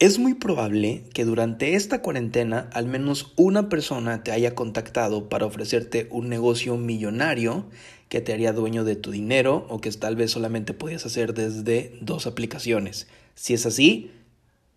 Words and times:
Es 0.00 0.18
muy 0.18 0.34
probable 0.34 1.04
que 1.14 1.24
durante 1.24 1.74
esta 1.76 2.02
cuarentena 2.02 2.68
al 2.72 2.86
menos 2.86 3.32
una 3.36 3.68
persona 3.68 4.24
te 4.24 4.32
haya 4.32 4.56
contactado 4.56 5.28
para 5.28 5.46
ofrecerte 5.46 6.08
un 6.10 6.28
negocio 6.28 6.76
millonario 6.76 7.66
que 8.08 8.20
te 8.20 8.32
haría 8.32 8.52
dueño 8.52 8.82
de 8.82 8.96
tu 8.96 9.12
dinero 9.12 9.66
o 9.68 9.80
que 9.80 9.92
tal 9.92 10.16
vez 10.16 10.32
solamente 10.32 10.74
podías 10.74 11.06
hacer 11.06 11.32
desde 11.32 11.96
dos 12.00 12.26
aplicaciones. 12.26 13.06
Si 13.36 13.54
es 13.54 13.66
así, 13.66 14.10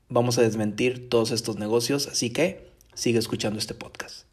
vamos 0.07 0.37
a 0.37 0.43
desmentir 0.43 1.09
todos 1.09 1.31
estos 1.31 1.57
negocios, 1.57 2.07
así 2.07 2.29
que 2.29 2.69
sigue 2.93 3.17
escuchando 3.17 3.57
este 3.57 3.73
podcast. 3.73 4.26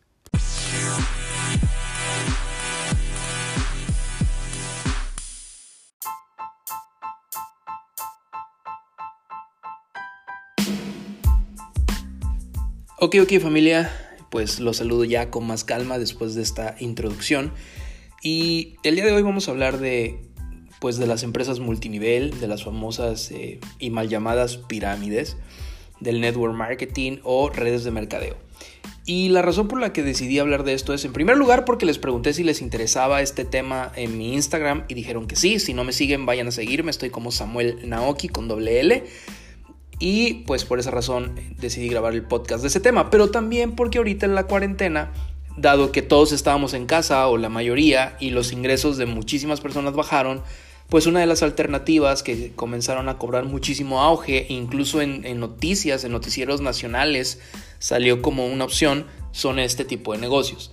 Ok, 13.05 13.17
ok 13.21 13.39
familia, 13.39 13.93
pues 14.31 14.61
los 14.61 14.79
saludo 14.79 15.05
ya 15.05 15.31
con 15.31 15.47
más 15.47 15.63
calma 15.63 15.99
después 15.99 16.35
de 16.35 16.41
esta 16.41 16.75
introducción. 16.81 17.53
Y 18.23 18.77
el 18.83 18.95
día 18.95 19.05
de 19.05 19.13
hoy 19.13 19.21
vamos 19.21 19.47
a 19.47 19.51
hablar 19.51 19.79
de, 19.79 20.21
pues, 20.81 20.97
de 20.97 21.07
las 21.07 21.23
empresas 21.23 21.61
multinivel, 21.61 22.41
de 22.41 22.49
las 22.49 22.65
famosas 22.65 23.31
eh, 23.31 23.61
y 23.79 23.91
mal 23.91 24.09
llamadas 24.09 24.57
pirámides, 24.57 25.37
del 26.01 26.23
network 26.23 26.55
marketing 26.55 27.19
o 27.25 27.51
redes 27.51 27.85
de 27.85 27.91
mercadeo. 27.91 28.39
Y 29.05 29.29
la 29.29 29.43
razón 29.43 29.69
por 29.69 29.83
la 29.83 29.93
que 29.93 30.03
decidí 30.03 30.39
hablar 30.39 30.65
de 30.65 30.73
esto 30.73 30.95
es, 30.95 31.05
en 31.05 31.13
primer 31.13 31.37
lugar, 31.37 31.67
porque 31.67 31.85
les 31.85 31.99
pregunté 31.99 32.33
si 32.33 32.43
les 32.43 32.63
interesaba 32.63 33.21
este 33.21 33.45
tema 33.45 33.93
en 33.97 34.17
mi 34.17 34.33
Instagram 34.33 34.85
y 34.89 34.95
dijeron 34.95 35.27
que 35.27 35.37
sí. 35.37 35.59
Si 35.59 35.75
no 35.75 35.85
me 35.85 35.93
siguen, 35.93 36.25
vayan 36.25 36.49
a 36.49 36.53
seguirme. 36.53 36.91
Estoy 36.91 37.11
como 37.11 37.33
Samuel 37.33 37.87
Naoki 37.87 38.31
con 38.31 38.49
doble 38.49 38.81
L. 38.81 39.05
Y 39.99 40.45
pues 40.47 40.65
por 40.65 40.79
esa 40.79 40.91
razón 40.91 41.35
decidí 41.59 41.89
grabar 41.89 42.15
el 42.15 42.23
podcast 42.23 42.63
de 42.63 42.69
ese 42.69 42.81
tema, 42.81 43.11
pero 43.11 43.31
también 43.31 43.73
porque 43.73 43.99
ahorita 43.99 44.27
en 44.27 44.35
la 44.35 44.47
cuarentena, 44.47 45.13
dado 45.57 45.93
que 45.93 46.03
todos 46.03 46.33
estábamos 46.33 46.75
en 46.75 46.87
casa 46.87 47.27
o 47.29 47.37
la 47.37 47.49
mayoría 47.49 48.17
y 48.21 48.31
los 48.31 48.53
ingresos 48.53 48.97
de 48.97 49.07
muchísimas 49.07 49.61
personas 49.61 49.95
bajaron, 49.95 50.43
pues 50.89 51.07
una 51.07 51.21
de 51.21 51.27
las 51.27 51.43
alternativas 51.43 52.23
que 52.23 52.53
comenzaron 52.55 53.09
a 53.09 53.19
cobrar 53.19 53.45
muchísimo 53.45 54.03
auge, 54.03 54.47
incluso 54.49 55.01
en, 55.01 55.25
en, 55.25 55.41
noticias, 55.41 56.05
en 56.05 56.13
noticieros 56.13 56.61
nacionales, 56.61 57.41
salió 57.79 58.21
como 58.21 58.47
una 58.47 58.65
opción, 58.65 59.07
son 59.33 59.59
este 59.59 59.85
tipo 59.85 60.13
de 60.13 60.19
negocios. 60.19 60.73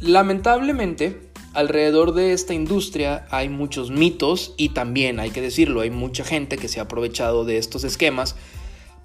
Lamentablemente, 0.00 1.30
alrededor 1.54 2.14
de 2.14 2.32
esta 2.32 2.54
industria 2.54 3.26
hay 3.30 3.48
muchos 3.48 3.90
mitos 3.90 4.54
y 4.56 4.70
también, 4.70 5.20
hay 5.20 5.30
que 5.30 5.40
decirlo, 5.40 5.80
hay 5.80 5.90
mucha 5.90 6.24
gente 6.24 6.56
que 6.56 6.68
se 6.68 6.80
ha 6.80 6.84
aprovechado 6.84 7.44
de 7.44 7.58
estos 7.58 7.84
esquemas 7.84 8.36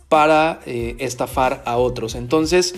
para 0.10 0.60
eh, 0.66 0.96
estafar 1.00 1.64
a 1.66 1.78
otros. 1.78 2.16
Entonces, 2.16 2.76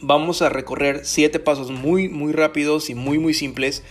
vamos 0.00 0.42
a 0.42 0.48
recorrer 0.48 1.02
siete 1.04 1.38
pasos 1.38 1.70
muy, 1.70 2.08
muy 2.08 2.32
rápidos 2.32 2.90
y 2.90 2.94
muy, 2.94 3.18
muy 3.18 3.34
simples 3.34 3.82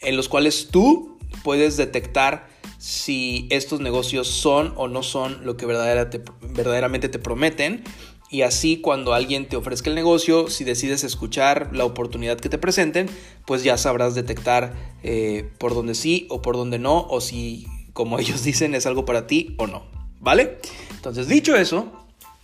en 0.00 0.16
los 0.16 0.28
cuales 0.28 0.68
tú 0.70 1.18
puedes 1.42 1.76
detectar 1.76 2.48
si 2.78 3.46
estos 3.50 3.80
negocios 3.80 4.28
son 4.28 4.72
o 4.76 4.88
no 4.88 5.02
son 5.02 5.44
lo 5.44 5.56
que 5.56 5.66
verdaderamente 5.66 7.08
te 7.08 7.18
prometen 7.18 7.84
y 8.30 8.42
así 8.42 8.78
cuando 8.78 9.14
alguien 9.14 9.48
te 9.48 9.56
ofrezca 9.56 9.88
el 9.88 9.94
negocio, 9.94 10.50
si 10.50 10.64
decides 10.64 11.04
escuchar 11.04 11.70
la 11.72 11.84
oportunidad 11.84 12.38
que 12.38 12.48
te 12.48 12.58
presenten, 12.58 13.08
pues 13.44 13.62
ya 13.62 13.78
sabrás 13.78 14.14
detectar 14.14 14.74
eh, 15.02 15.48
por 15.58 15.74
dónde 15.74 15.94
sí 15.94 16.26
o 16.28 16.42
por 16.42 16.56
dónde 16.56 16.78
no, 16.78 17.06
o 17.08 17.20
si, 17.20 17.66
como 17.92 18.18
ellos 18.20 18.42
dicen, 18.42 18.74
es 18.74 18.86
algo 18.86 19.04
para 19.04 19.26
ti 19.26 19.54
o 19.58 19.66
no. 19.66 19.84
¿Vale? 20.20 20.58
Entonces, 20.90 21.28
dicho 21.28 21.54
eso, 21.54 21.92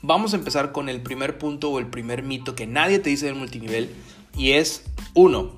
vamos 0.02 0.34
a 0.34 0.36
empezar 0.36 0.72
con 0.72 0.88
el 0.88 1.00
primer 1.00 1.38
punto 1.38 1.70
o 1.70 1.78
el 1.78 1.88
primer 1.88 2.22
mito 2.22 2.54
que 2.54 2.66
nadie 2.66 3.00
te 3.00 3.10
dice 3.10 3.26
del 3.26 3.34
multinivel 3.34 3.90
y 4.36 4.52
es, 4.52 4.84
uno, 5.14 5.52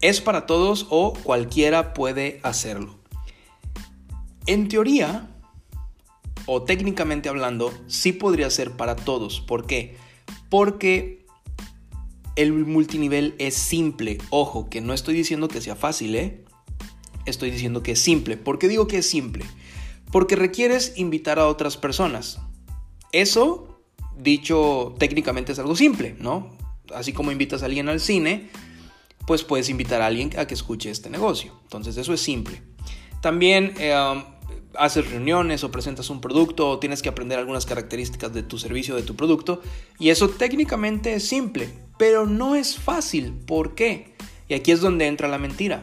es 0.00 0.20
para 0.20 0.46
todos 0.46 0.86
o 0.90 1.12
cualquiera 1.12 1.94
puede 1.94 2.40
hacerlo. 2.42 2.96
En 4.46 4.68
teoría, 4.68 5.27
o 6.50 6.62
técnicamente 6.62 7.28
hablando, 7.28 7.72
sí 7.86 8.12
podría 8.12 8.48
ser 8.48 8.72
para 8.72 8.96
todos. 8.96 9.40
¿Por 9.42 9.66
qué? 9.66 9.96
Porque 10.48 11.26
el 12.36 12.52
multinivel 12.52 13.34
es 13.38 13.54
simple. 13.54 14.16
Ojo, 14.30 14.70
que 14.70 14.80
no 14.80 14.94
estoy 14.94 15.14
diciendo 15.14 15.48
que 15.48 15.60
sea 15.60 15.76
fácil, 15.76 16.16
¿eh? 16.16 16.44
Estoy 17.26 17.50
diciendo 17.50 17.82
que 17.82 17.92
es 17.92 18.00
simple. 18.00 18.38
¿Por 18.38 18.58
qué 18.58 18.66
digo 18.66 18.88
que 18.88 18.98
es 18.98 19.06
simple? 19.06 19.44
Porque 20.10 20.36
requieres 20.36 20.94
invitar 20.96 21.38
a 21.38 21.46
otras 21.48 21.76
personas. 21.76 22.40
Eso, 23.12 23.82
dicho 24.16 24.94
técnicamente, 24.98 25.52
es 25.52 25.58
algo 25.58 25.76
simple, 25.76 26.16
¿no? 26.18 26.56
Así 26.94 27.12
como 27.12 27.30
invitas 27.30 27.62
a 27.62 27.66
alguien 27.66 27.90
al 27.90 28.00
cine, 28.00 28.48
pues 29.26 29.44
puedes 29.44 29.68
invitar 29.68 30.00
a 30.00 30.06
alguien 30.06 30.30
a 30.38 30.46
que 30.46 30.54
escuche 30.54 30.90
este 30.90 31.10
negocio. 31.10 31.52
Entonces 31.64 31.98
eso 31.98 32.14
es 32.14 32.22
simple. 32.22 32.62
También 33.20 33.74
eh, 33.78 33.92
haces 34.78 35.10
reuniones 35.10 35.64
o 35.64 35.70
presentas 35.70 36.08
un 36.08 36.20
producto 36.20 36.70
o 36.70 36.78
tienes 36.78 37.02
que 37.02 37.08
aprender 37.08 37.38
algunas 37.38 37.66
características 37.66 38.32
de 38.32 38.42
tu 38.42 38.58
servicio, 38.58 38.94
de 38.94 39.02
tu 39.02 39.16
producto. 39.16 39.60
Y 39.98 40.10
eso 40.10 40.28
técnicamente 40.28 41.14
es 41.14 41.28
simple, 41.28 41.68
pero 41.98 42.26
no 42.26 42.54
es 42.54 42.78
fácil. 42.78 43.32
¿Por 43.46 43.74
qué? 43.74 44.14
Y 44.48 44.54
aquí 44.54 44.70
es 44.70 44.80
donde 44.80 45.06
entra 45.06 45.28
la 45.28 45.38
mentira. 45.38 45.82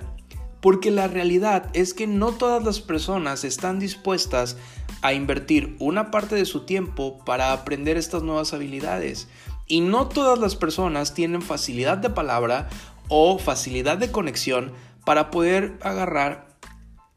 Porque 0.61 0.89
la 0.89 1.07
realidad 1.07 1.69
es 1.73 1.93
que 1.93 2.07
no 2.07 2.31
todas 2.31 2.63
las 2.63 2.79
personas 2.79 3.43
están 3.43 3.77
dispuestas 3.77 4.57
a 5.01 5.13
invertir 5.13 5.75
una 5.79 6.09
parte 6.09 6.35
de 6.35 6.45
su 6.45 6.65
tiempo 6.65 7.23
para 7.23 7.53
aprender 7.53 7.97
estas 7.97 8.23
nuevas 8.23 8.53
habilidades. 8.53 9.27
Y 9.67 9.81
no 9.81 10.07
todas 10.07 10.39
las 10.39 10.55
personas 10.55 11.13
tienen 11.13 11.41
facilidad 11.41 11.97
de 11.97 12.09
palabra 12.09 12.69
o 13.09 13.37
facilidad 13.37 13.97
de 13.97 14.11
conexión 14.11 14.73
para 15.05 15.29
poder 15.29 15.77
agarrar 15.81 16.47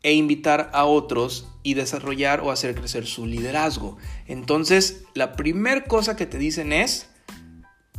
e 0.02 0.12
invitar 0.12 0.70
a 0.72 0.84
otros 0.84 1.48
y 1.68 1.74
desarrollar 1.74 2.40
o 2.40 2.50
hacer 2.50 2.74
crecer 2.74 3.06
su 3.06 3.26
liderazgo. 3.26 3.98
Entonces, 4.26 5.02
la 5.12 5.36
primera 5.36 5.84
cosa 5.84 6.16
que 6.16 6.24
te 6.24 6.38
dicen 6.38 6.72
es, 6.72 7.10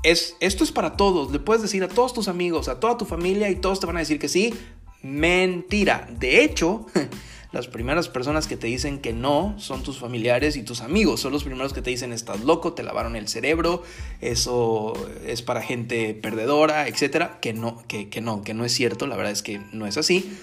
es, 0.02 0.35
esto 0.40 0.63
es 0.63 0.72
para 0.72 0.97
todos, 0.97 1.31
le 1.31 1.38
puedes 1.38 1.62
decir 1.62 1.84
a 1.84 1.88
todos 1.88 2.12
tus 2.12 2.28
amigos, 2.28 2.68
a 2.68 2.80
toda 2.80 2.97
tu 2.97 3.06
familia 3.06 3.47
y 3.52 3.56
todos 3.56 3.80
te 3.80 3.85
van 3.85 3.97
a 3.97 4.00
decir 4.00 4.18
que 4.18 4.28
sí. 4.28 4.56
Mentira. 5.03 6.09
De 6.19 6.44
hecho, 6.44 6.88
las 7.52 7.68
primeras 7.68 8.09
personas 8.09 8.47
que 8.47 8.57
te 8.57 8.66
dicen 8.66 9.02
que 9.02 9.13
no 9.13 9.53
son 9.59 9.84
tus 9.84 10.00
familiares 10.00 10.56
y 10.56 10.63
tus 10.63 10.81
amigos. 10.81 11.19
Son 11.19 11.31
los 11.31 11.44
primeros 11.44 11.72
que 11.72 11.84
te 11.84 11.91
dicen 11.91 12.12
estás 12.12 12.40
loco, 12.44 12.74
te 12.74 12.81
lavaron 12.81 13.16
el 13.16 13.28
cerebro, 13.28 13.84
eso 14.19 14.94
es 15.28 15.44
para 15.44 15.62
gente 15.62 16.16
perdedora, 16.16 16.88
etcétera. 16.88 17.38
Que 17.40 17.53
no, 17.53 17.84
que, 17.88 18.09
que 18.09 18.19
no, 18.19 18.41
que 18.41 18.56
no 18.56 18.66
es 18.66 18.74
cierto. 18.74 19.06
La 19.06 19.16
verdad 19.16 19.31
es 19.31 19.44
que 19.44 19.62
no 19.74 19.86
es 19.86 19.96
así. 19.96 20.36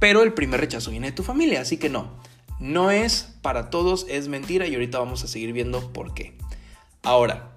Pero 0.00 0.22
el 0.22 0.32
primer 0.32 0.58
rechazo 0.58 0.90
viene 0.90 1.06
de 1.06 1.12
tu 1.12 1.22
familia, 1.22 1.60
así 1.60 1.76
que 1.76 1.88
no. 1.88 2.33
No 2.60 2.90
es 2.90 3.34
para 3.42 3.70
todos, 3.70 4.06
es 4.08 4.28
mentira 4.28 4.66
y 4.66 4.74
ahorita 4.74 4.98
vamos 4.98 5.24
a 5.24 5.28
seguir 5.28 5.52
viendo 5.52 5.92
por 5.92 6.14
qué. 6.14 6.36
Ahora, 7.02 7.54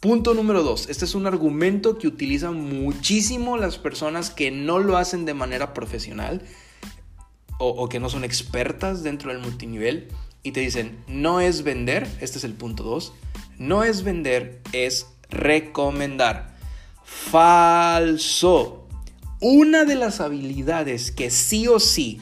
punto 0.00 0.34
número 0.34 0.62
dos. 0.62 0.88
Este 0.88 1.04
es 1.04 1.14
un 1.14 1.26
argumento 1.26 1.98
que 1.98 2.08
utilizan 2.08 2.54
muchísimo 2.54 3.56
las 3.56 3.78
personas 3.78 4.30
que 4.30 4.50
no 4.50 4.78
lo 4.78 4.96
hacen 4.96 5.24
de 5.24 5.34
manera 5.34 5.72
profesional 5.72 6.42
o, 7.62 7.90
que 7.90 8.00
no 8.00 8.08
son 8.08 8.24
expertas 8.24 9.02
dentro 9.02 9.30
del 9.30 9.42
multinivel 9.42 10.08
y 10.42 10.52
te 10.52 10.60
dicen, 10.60 11.04
no 11.06 11.42
es 11.42 11.62
vender, 11.62 12.08
este 12.20 12.38
es 12.38 12.44
el 12.44 12.54
punto 12.54 12.82
dos, 12.82 13.12
no 13.58 13.84
es 13.84 14.02
vender, 14.02 14.62
es 14.72 15.06
recomendar. 15.28 16.56
Falso. 17.04 18.88
Una 19.40 19.84
de 19.84 19.94
las 19.94 20.20
habilidades 20.20 21.12
que 21.12 21.30
sí 21.30 21.68
o 21.68 21.78
sí 21.80 22.20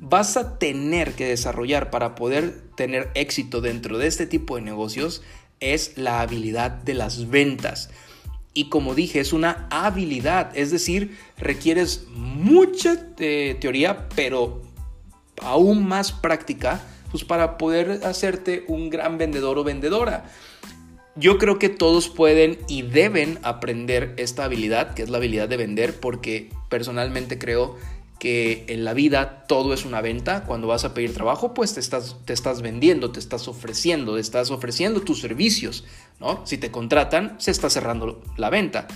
vas 0.00 0.36
a 0.36 0.58
tener 0.58 1.12
que 1.14 1.26
desarrollar 1.26 1.90
para 1.90 2.14
poder 2.14 2.60
tener 2.76 3.10
éxito 3.14 3.60
dentro 3.60 3.98
de 3.98 4.06
este 4.06 4.26
tipo 4.26 4.56
de 4.56 4.62
negocios 4.62 5.22
es 5.60 5.96
la 5.96 6.20
habilidad 6.20 6.70
de 6.70 6.94
las 6.94 7.28
ventas. 7.28 7.90
Y 8.54 8.68
como 8.68 8.94
dije, 8.94 9.20
es 9.20 9.32
una 9.32 9.68
habilidad, 9.70 10.50
es 10.56 10.70
decir, 10.70 11.16
requieres 11.36 12.06
mucha 12.14 12.96
eh, 13.18 13.56
teoría, 13.60 14.08
pero 14.14 14.62
aún 15.42 15.86
más 15.86 16.12
práctica, 16.12 16.80
pues 17.10 17.24
para 17.24 17.58
poder 17.58 18.04
hacerte 18.04 18.64
un 18.68 18.90
gran 18.90 19.18
vendedor 19.18 19.58
o 19.58 19.64
vendedora. 19.64 20.30
Yo 21.14 21.38
creo 21.38 21.58
que 21.58 21.68
todos 21.68 22.08
pueden 22.08 22.58
y 22.68 22.82
deben 22.82 23.38
aprender 23.42 24.14
esta 24.18 24.44
habilidad, 24.44 24.94
que 24.94 25.02
es 25.02 25.08
la 25.08 25.18
habilidad 25.18 25.48
de 25.48 25.56
vender, 25.56 25.98
porque 25.98 26.50
personalmente 26.68 27.38
creo 27.38 27.76
que 28.18 28.64
en 28.68 28.84
la 28.84 28.94
vida 28.94 29.44
todo 29.46 29.72
es 29.72 29.84
una 29.84 30.00
venta. 30.00 30.44
Cuando 30.44 30.66
vas 30.66 30.84
a 30.84 30.94
pedir 30.94 31.14
trabajo, 31.14 31.54
pues 31.54 31.74
te 31.74 31.80
estás, 31.80 32.16
te 32.24 32.32
estás 32.32 32.62
vendiendo, 32.62 33.12
te 33.12 33.20
estás 33.20 33.48
ofreciendo, 33.48 34.14
te 34.14 34.20
estás 34.20 34.50
ofreciendo 34.50 35.00
tus 35.00 35.20
servicios, 35.20 35.84
¿no? 36.20 36.44
Si 36.46 36.58
te 36.58 36.70
contratan, 36.70 37.36
se 37.38 37.50
está 37.50 37.70
cerrando 37.70 38.22
la 38.36 38.50
venta. 38.50 38.88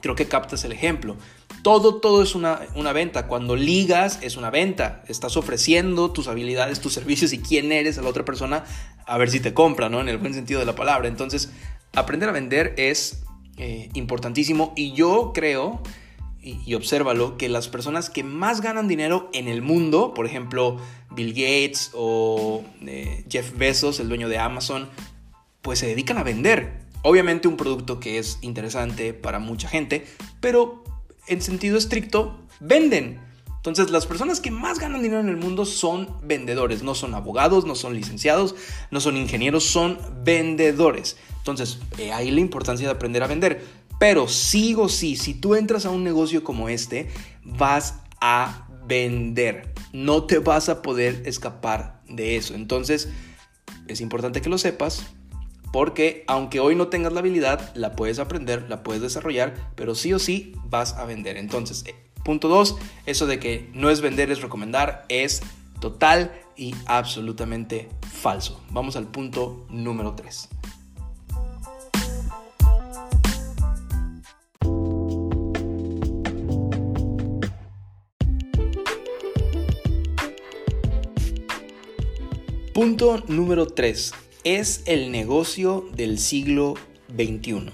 creo 0.00 0.14
que 0.14 0.26
captas 0.28 0.64
el 0.64 0.72
ejemplo. 0.72 1.16
Todo, 1.62 1.96
todo 1.96 2.22
es 2.22 2.34
una, 2.34 2.60
una, 2.76 2.92
venta. 2.92 3.26
Cuando 3.26 3.56
ligas 3.56 4.18
es 4.22 4.36
una 4.36 4.50
venta. 4.50 5.02
Estás 5.08 5.36
ofreciendo 5.36 6.12
tus 6.12 6.28
habilidades, 6.28 6.80
tus 6.80 6.94
servicios 6.94 7.32
y 7.32 7.38
quién 7.38 7.72
eres 7.72 7.98
a 7.98 8.02
la 8.02 8.08
otra 8.08 8.24
persona 8.24 8.64
a 9.06 9.18
ver 9.18 9.30
si 9.30 9.40
te 9.40 9.54
compra, 9.54 9.88
¿no? 9.88 10.00
En 10.00 10.08
el 10.08 10.18
buen 10.18 10.34
sentido 10.34 10.60
de 10.60 10.66
la 10.66 10.74
palabra. 10.74 11.08
Entonces, 11.08 11.50
aprender 11.94 12.28
a 12.28 12.32
vender 12.32 12.74
es 12.76 13.22
eh, 13.56 13.88
importantísimo 13.94 14.72
y 14.76 14.92
yo 14.92 15.32
creo, 15.34 15.82
y, 16.42 16.60
y 16.64 16.74
obsérvalo, 16.74 17.36
que 17.36 17.48
las 17.48 17.68
personas 17.68 18.10
que 18.10 18.22
más 18.24 18.60
ganan 18.60 18.88
dinero 18.88 19.30
en 19.32 19.48
el 19.48 19.62
mundo, 19.62 20.14
por 20.14 20.26
ejemplo, 20.26 20.78
Bill 21.10 21.32
Gates 21.32 21.90
o 21.94 22.64
eh, 22.86 23.24
Jeff 23.28 23.56
Bezos, 23.56 24.00
el 24.00 24.08
dueño 24.08 24.28
de 24.28 24.38
Amazon, 24.38 24.88
pues 25.62 25.78
se 25.80 25.86
dedican 25.86 26.18
a 26.18 26.22
vender. 26.22 26.80
Obviamente 27.02 27.48
un 27.48 27.56
producto 27.56 28.00
que 28.00 28.18
es 28.18 28.38
interesante 28.42 29.14
para 29.14 29.38
mucha 29.38 29.68
gente, 29.68 30.06
pero 30.40 30.84
en 31.26 31.42
sentido 31.42 31.76
estricto, 31.76 32.38
venden. 32.60 33.20
Entonces, 33.56 33.90
las 33.90 34.06
personas 34.06 34.40
que 34.40 34.50
más 34.50 34.78
ganan 34.78 35.02
dinero 35.02 35.20
en 35.20 35.28
el 35.28 35.36
mundo 35.36 35.64
son 35.66 36.08
vendedores, 36.22 36.82
no 36.82 36.94
son 36.94 37.14
abogados, 37.14 37.66
no 37.66 37.74
son 37.74 37.94
licenciados, 37.94 38.54
no 38.90 39.00
son 39.00 39.16
ingenieros, 39.16 39.64
son 39.64 39.98
vendedores. 40.22 41.16
Entonces, 41.38 41.78
ahí 42.14 42.30
la 42.30 42.40
importancia 42.40 42.86
de 42.86 42.92
aprender 42.92 43.22
a 43.22 43.26
vender. 43.26 43.64
Pero 43.98 44.28
sigo 44.28 44.88
sí, 44.88 45.16
si 45.16 45.34
tú 45.34 45.54
entras 45.54 45.86
a 45.86 45.90
un 45.90 46.04
negocio 46.04 46.44
como 46.44 46.68
este, 46.68 47.08
vas 47.44 48.00
a 48.20 48.68
vender. 48.86 49.72
No 49.92 50.24
te 50.24 50.38
vas 50.38 50.68
a 50.68 50.82
poder 50.82 51.22
escapar 51.26 52.00
de 52.08 52.36
eso. 52.36 52.54
Entonces, 52.54 53.08
es 53.86 54.00
importante 54.00 54.40
que 54.40 54.50
lo 54.50 54.58
sepas. 54.58 55.06
Porque 55.72 56.24
aunque 56.28 56.60
hoy 56.60 56.74
no 56.74 56.88
tengas 56.88 57.12
la 57.12 57.20
habilidad, 57.20 57.74
la 57.74 57.92
puedes 57.92 58.18
aprender, 58.18 58.66
la 58.70 58.82
puedes 58.82 59.02
desarrollar, 59.02 59.54
pero 59.74 59.94
sí 59.94 60.14
o 60.14 60.18
sí 60.18 60.54
vas 60.64 60.94
a 60.94 61.04
vender. 61.04 61.36
Entonces, 61.36 61.84
eh, 61.86 61.94
punto 62.24 62.48
dos, 62.48 62.76
eso 63.04 63.26
de 63.26 63.38
que 63.38 63.68
no 63.74 63.90
es 63.90 64.00
vender, 64.00 64.30
es 64.30 64.40
recomendar, 64.40 65.04
es 65.10 65.42
total 65.80 66.32
y 66.56 66.74
absolutamente 66.86 67.88
falso. 68.10 68.62
Vamos 68.70 68.96
al 68.96 69.06
punto 69.08 69.66
número 69.68 70.14
3. 70.14 70.48
Punto 82.78 83.24
número 83.26 83.66
3. 83.66 84.12
Es 84.44 84.82
el 84.86 85.10
negocio 85.10 85.88
del 85.96 86.16
siglo 86.16 86.74
XXI. 87.12 87.72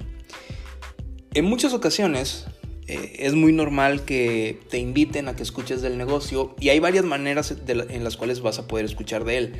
En 1.34 1.44
muchas 1.44 1.74
ocasiones 1.74 2.46
eh, 2.86 3.16
es 3.18 3.34
muy 3.34 3.52
normal 3.52 4.06
que 4.06 4.60
te 4.70 4.78
inviten 4.78 5.28
a 5.28 5.36
que 5.36 5.42
escuches 5.42 5.82
del 5.82 5.98
negocio 5.98 6.56
y 6.58 6.70
hay 6.70 6.78
varias 6.78 7.04
maneras 7.04 7.54
en 7.68 8.02
las 8.02 8.16
cuales 8.16 8.40
vas 8.40 8.58
a 8.58 8.66
poder 8.66 8.86
escuchar 8.86 9.26
de 9.26 9.36
él. 9.36 9.52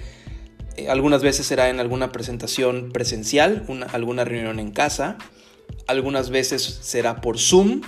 Eh, 0.79 0.89
algunas 0.89 1.23
veces 1.23 1.45
será 1.45 1.69
en 1.69 1.79
alguna 1.79 2.11
presentación 2.11 2.91
presencial, 2.91 3.67
alguna 3.93 4.25
reunión 4.25 4.59
en 4.59 4.71
casa, 4.71 5.19
algunas 5.87 6.31
veces 6.31 6.63
será 6.63 7.21
por 7.21 7.39
Zoom 7.39 7.83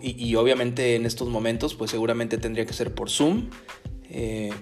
y, 0.00 0.36
obviamente 0.36 0.94
en 0.94 1.04
estos 1.04 1.28
momentos 1.30 1.74
pues 1.74 1.90
seguramente 1.90 2.38
tendría 2.38 2.64
que 2.64 2.74
ser 2.74 2.94
por 2.94 3.10
Zoom. 3.10 3.50
Eh, 4.08 4.52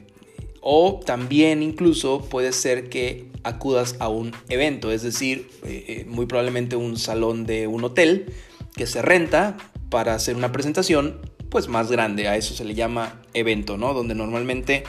o 0.66 0.98
también 1.04 1.62
incluso 1.62 2.22
puede 2.22 2.50
ser 2.52 2.88
que 2.88 3.28
acudas 3.42 3.96
a 3.98 4.08
un 4.08 4.32
evento, 4.48 4.90
es 4.90 5.02
decir, 5.02 5.50
eh, 5.62 5.84
eh, 5.88 6.04
muy 6.08 6.24
probablemente 6.24 6.74
un 6.74 6.96
salón 6.96 7.44
de 7.44 7.66
un 7.66 7.84
hotel 7.84 8.32
que 8.74 8.86
se 8.86 9.02
renta 9.02 9.58
para 9.90 10.14
hacer 10.14 10.36
una 10.36 10.52
presentación 10.52 11.20
pues 11.50 11.68
más 11.68 11.90
grande, 11.90 12.28
a 12.28 12.38
eso 12.38 12.54
se 12.54 12.64
le 12.64 12.74
llama 12.74 13.20
evento, 13.34 13.76
¿no? 13.76 13.92
Donde 13.92 14.14
normalmente 14.14 14.84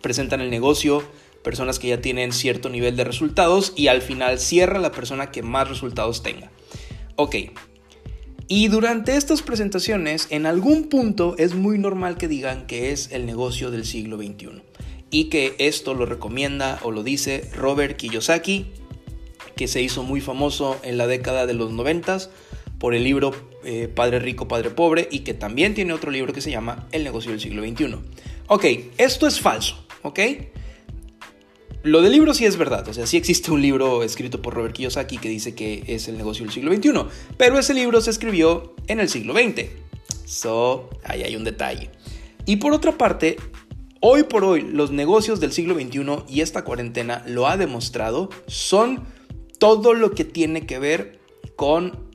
presentan 0.00 0.40
el 0.40 0.48
negocio 0.50 1.04
personas 1.42 1.78
que 1.78 1.88
ya 1.88 2.00
tienen 2.00 2.32
cierto 2.32 2.70
nivel 2.70 2.96
de 2.96 3.04
resultados 3.04 3.74
y 3.76 3.88
al 3.88 4.00
final 4.00 4.38
cierra 4.38 4.78
la 4.78 4.92
persona 4.92 5.30
que 5.30 5.42
más 5.42 5.68
resultados 5.68 6.22
tenga. 6.22 6.50
Ok, 7.16 7.36
y 8.46 8.68
durante 8.68 9.16
estas 9.16 9.42
presentaciones, 9.42 10.26
en 10.30 10.46
algún 10.46 10.88
punto 10.88 11.34
es 11.38 11.54
muy 11.54 11.78
normal 11.78 12.18
que 12.18 12.28
digan 12.28 12.66
que 12.66 12.92
es 12.92 13.10
el 13.10 13.24
negocio 13.24 13.70
del 13.70 13.84
siglo 13.84 14.18
XXI 14.18 14.62
y 15.10 15.24
que 15.24 15.54
esto 15.58 15.94
lo 15.94 16.06
recomienda 16.06 16.78
o 16.82 16.90
lo 16.90 17.02
dice 17.02 17.48
Robert 17.54 17.96
Kiyosaki, 17.96 18.66
que 19.56 19.68
se 19.68 19.80
hizo 19.80 20.02
muy 20.02 20.20
famoso 20.20 20.78
en 20.82 20.98
la 20.98 21.06
década 21.06 21.46
de 21.46 21.54
los 21.54 21.72
90 21.72 22.18
por 22.78 22.94
el 22.94 23.04
libro 23.04 23.32
eh, 23.64 23.88
Padre 23.88 24.18
Rico, 24.18 24.46
Padre 24.46 24.70
Pobre 24.70 25.08
y 25.10 25.20
que 25.20 25.32
también 25.32 25.74
tiene 25.74 25.92
otro 25.92 26.10
libro 26.10 26.32
que 26.32 26.40
se 26.40 26.50
llama 26.50 26.86
El 26.92 27.04
negocio 27.04 27.30
del 27.30 27.40
siglo 27.40 27.62
XXI. 27.62 27.96
Ok, 28.48 28.64
esto 28.98 29.26
es 29.26 29.40
falso, 29.40 29.86
¿ok? 30.02 30.20
Lo 31.84 32.00
del 32.00 32.12
libro 32.12 32.32
sí 32.32 32.46
es 32.46 32.56
verdad, 32.56 32.88
o 32.88 32.94
sea, 32.94 33.06
sí 33.06 33.18
existe 33.18 33.50
un 33.50 33.60
libro 33.60 34.02
escrito 34.02 34.40
por 34.40 34.54
Robert 34.54 34.74
Kiyosaki 34.74 35.18
que 35.18 35.28
dice 35.28 35.54
que 35.54 35.84
es 35.86 36.08
el 36.08 36.16
negocio 36.16 36.46
del 36.46 36.54
siglo 36.54 36.74
XXI, 36.74 36.92
pero 37.36 37.58
ese 37.58 37.74
libro 37.74 38.00
se 38.00 38.08
escribió 38.08 38.74
en 38.86 39.00
el 39.00 39.10
siglo 39.10 39.34
XX. 39.34 39.66
So, 40.24 40.88
ahí 41.04 41.24
hay 41.24 41.36
un 41.36 41.44
detalle. 41.44 41.90
Y 42.46 42.56
por 42.56 42.72
otra 42.72 42.96
parte, 42.96 43.36
hoy 44.00 44.22
por 44.22 44.44
hoy 44.44 44.62
los 44.62 44.92
negocios 44.92 45.40
del 45.40 45.52
siglo 45.52 45.74
XXI 45.74 46.24
y 46.26 46.40
esta 46.40 46.64
cuarentena 46.64 47.22
lo 47.26 47.48
ha 47.48 47.58
demostrado, 47.58 48.30
son 48.46 49.04
todo 49.58 49.92
lo 49.92 50.12
que 50.12 50.24
tiene 50.24 50.64
que 50.64 50.78
ver 50.78 51.20
con 51.54 52.08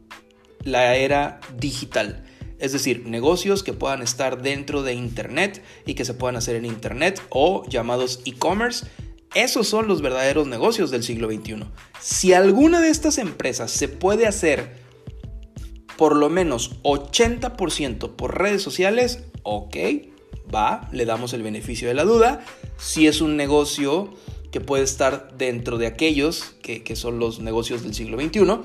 la 0.64 0.96
era 0.96 1.42
digital. 1.60 2.26
Es 2.58 2.72
decir, 2.72 3.06
negocios 3.06 3.62
que 3.62 3.74
puedan 3.74 4.02
estar 4.02 4.42
dentro 4.42 4.82
de 4.82 4.94
Internet 4.96 5.64
y 5.86 5.94
que 5.94 6.06
se 6.06 6.16
puedan 6.16 6.38
hacer 6.38 6.56
en 6.56 6.66
Internet 6.66 7.22
o 7.30 7.64
llamados 7.70 8.22
e-commerce 8.26 8.88
esos 9.36 9.68
son 9.68 9.88
los 9.88 10.02
verdaderos 10.02 10.48
negocios 10.48 10.92
del 10.92 11.04
siglo 11.04 11.30
XXI. 11.30 11.66
Si 12.00 12.34
alguna 12.34 12.82
de 12.82 12.90
estas 12.90 13.18
empresas 13.18 13.72
se 13.72 13.88
puede 13.88 14.28
hacer 14.28 14.80
por 15.98 16.16
lo 16.16 16.30
menos 16.30 16.82
80% 16.84 18.16
por 18.16 18.38
redes 18.40 18.62
sociales, 18.62 19.24
ok, 19.44 19.76
va, 20.54 20.88
le 20.92 21.06
damos 21.06 21.34
el 21.34 21.44
beneficio 21.44 21.88
de 21.88 21.94
la 21.94 22.06
duda. 22.06 22.46
Si 22.78 23.06
es 23.06 23.22
un 23.22 23.36
negocio 23.36 24.14
que 24.52 24.62
puede 24.62 24.84
estar 24.84 25.38
dentro 25.38 25.78
de 25.78 25.88
aquellos 25.88 26.56
que, 26.62 26.84
que 26.84 26.96
son 26.96 27.20
los 27.20 27.40
negocios 27.40 27.84
del 27.84 27.94
siglo 27.94 28.20
XXI, 28.20 28.62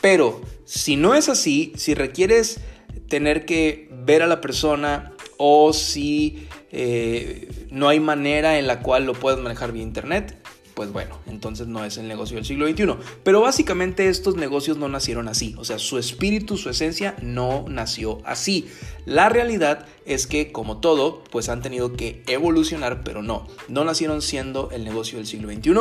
pero 0.00 0.40
si 0.64 0.96
no 0.96 1.14
es 1.14 1.28
así, 1.28 1.72
si 1.76 1.94
requieres 1.94 2.60
tener 3.08 3.44
que 3.44 3.88
ver 4.04 4.22
a 4.22 4.26
la 4.26 4.40
persona 4.40 5.12
o 5.38 5.72
si 5.72 6.46
eh, 6.70 7.68
no 7.70 7.88
hay 7.88 8.00
manera 8.00 8.58
en 8.58 8.66
la 8.66 8.80
cual 8.80 9.06
lo 9.06 9.14
puedas 9.14 9.40
manejar 9.40 9.72
vía 9.72 9.82
internet, 9.82 10.36
pues 10.78 10.92
bueno, 10.92 11.18
entonces 11.26 11.66
no 11.66 11.84
es 11.84 11.96
el 11.96 12.06
negocio 12.06 12.36
del 12.36 12.44
siglo 12.44 12.68
XXI. 12.68 13.04
Pero 13.24 13.40
básicamente 13.40 14.08
estos 14.08 14.36
negocios 14.36 14.76
no 14.76 14.88
nacieron 14.88 15.26
así, 15.26 15.56
o 15.58 15.64
sea, 15.64 15.76
su 15.80 15.98
espíritu, 15.98 16.56
su 16.56 16.70
esencia 16.70 17.16
no 17.20 17.64
nació 17.68 18.20
así. 18.24 18.68
La 19.04 19.28
realidad 19.28 19.86
es 20.06 20.28
que, 20.28 20.52
como 20.52 20.78
todo, 20.78 21.24
pues 21.32 21.48
han 21.48 21.62
tenido 21.62 21.94
que 21.94 22.22
evolucionar, 22.28 23.02
pero 23.02 23.24
no, 23.24 23.48
no 23.66 23.84
nacieron 23.84 24.22
siendo 24.22 24.70
el 24.70 24.84
negocio 24.84 25.18
del 25.18 25.26
siglo 25.26 25.52
XXI. 25.52 25.72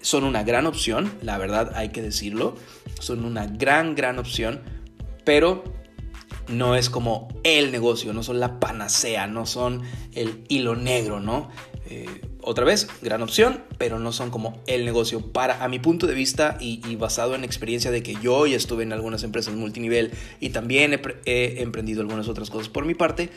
Son 0.00 0.22
una 0.22 0.44
gran 0.44 0.66
opción, 0.66 1.12
la 1.22 1.36
verdad 1.36 1.72
hay 1.74 1.88
que 1.88 2.00
decirlo, 2.00 2.54
son 3.00 3.24
una 3.24 3.48
gran, 3.48 3.96
gran 3.96 4.20
opción, 4.20 4.60
pero 5.24 5.64
no 6.50 6.76
es 6.76 6.90
como 6.90 7.28
el 7.44 7.72
negocio, 7.72 8.12
no 8.12 8.22
son 8.22 8.40
la 8.40 8.60
panacea, 8.60 9.26
no 9.26 9.46
son 9.46 9.82
el 10.14 10.44
hilo 10.48 10.76
negro, 10.76 11.20
¿no? 11.20 11.50
Eh, 11.86 12.20
otra 12.42 12.64
vez, 12.64 12.88
gran 13.02 13.22
opción, 13.22 13.62
pero 13.78 13.98
no 13.98 14.12
son 14.12 14.30
como 14.30 14.62
el 14.66 14.84
negocio. 14.84 15.20
Para, 15.32 15.62
a 15.62 15.68
mi 15.68 15.78
punto 15.78 16.06
de 16.06 16.14
vista 16.14 16.56
y, 16.60 16.96
basado 16.96 17.34
en 17.34 17.44
experiencia 17.44 17.90
de 17.90 18.02
que 18.02 18.14
yo 18.22 18.46
ya 18.46 18.56
estuve 18.56 18.82
en 18.82 18.92
algunas 18.92 19.22
empresas 19.24 19.54
multinivel 19.54 20.12
y 20.40 20.50
también 20.50 20.92
he, 20.92 21.00
he 21.24 21.62
emprendido 21.62 22.00
algunas 22.00 22.28
otras 22.28 22.50
cosas 22.50 22.68
por 22.68 22.84
mi 22.84 22.94
parte, 22.94 23.30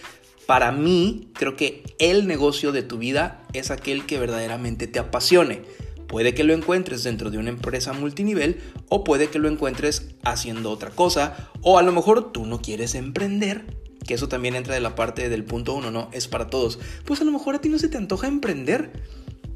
para 0.46 0.72
mí 0.72 1.30
creo 1.34 1.56
que 1.56 1.84
el 2.00 2.28
negocio 2.28 2.72
de 2.72 2.84
tu 2.84 2.98
vida 2.98 3.44
es 3.54 3.72
aquel 3.72 4.06
que 4.06 4.20
verdaderamente 4.20 4.88
te 4.88 5.00
apasione 5.00 5.62
Puede 6.14 6.36
que 6.36 6.44
lo 6.44 6.54
encuentres 6.54 7.04
dentro 7.04 7.32
de 7.32 7.40
una 7.40 7.50
empresa 7.50 7.92
multinivel 7.92 8.62
o 8.88 9.04
puede 9.04 9.30
que 9.30 9.40
lo 9.40 9.50
encuentres 9.50 10.12
haciendo 10.22 10.70
otra 10.70 10.92
cosa 10.92 11.50
o 11.64 11.80
a 11.80 11.82
lo 11.82 11.92
mejor 11.92 12.32
tú 12.32 12.46
no 12.46 12.62
quieres 12.62 12.94
emprender, 12.94 13.66
que 14.06 14.14
eso 14.14 14.28
también 14.28 14.54
entra 14.54 14.76
de 14.76 14.80
la 14.80 14.94
parte 14.94 15.28
del 15.28 15.44
punto 15.44 15.74
uno, 15.74 15.90
¿no? 15.90 16.12
Es 16.14 16.28
para 16.28 16.52
todos. 16.52 16.78
Pues 17.04 17.20
a 17.22 17.24
lo 17.24 17.32
mejor 17.32 17.56
a 17.56 17.62
ti 17.62 17.68
no 17.68 17.80
se 17.80 17.88
te 17.88 17.98
antoja 17.98 18.28
emprender. 18.28 18.92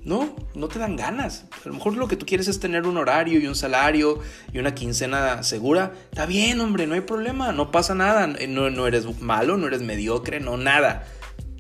No, 0.04 0.36
no 0.56 0.68
te 0.68 0.80
dan 0.80 0.96
ganas. 0.96 1.46
A 1.64 1.68
lo 1.68 1.76
mejor 1.76 1.96
lo 1.96 2.08
que 2.08 2.16
tú 2.16 2.26
quieres 2.26 2.48
es 2.48 2.60
tener 2.60 2.88
un 2.88 2.98
horario 2.98 3.40
y 3.40 3.46
un 3.46 3.54
salario 3.54 4.20
y 4.52 4.58
una 4.58 4.74
quincena 4.74 5.44
segura. 5.44 5.94
Está 6.10 6.26
bien, 6.26 6.60
hombre, 6.60 6.88
no 6.88 6.96
hay 6.96 7.02
problema, 7.02 7.52
no 7.52 7.70
pasa 7.70 7.94
nada. 7.94 8.26
No, 8.26 8.72
no 8.72 8.88
eres 8.88 9.22
malo, 9.22 9.58
no 9.58 9.68
eres 9.68 9.84
mediocre, 9.84 10.40
no 10.40 10.58
nada. 10.58 11.06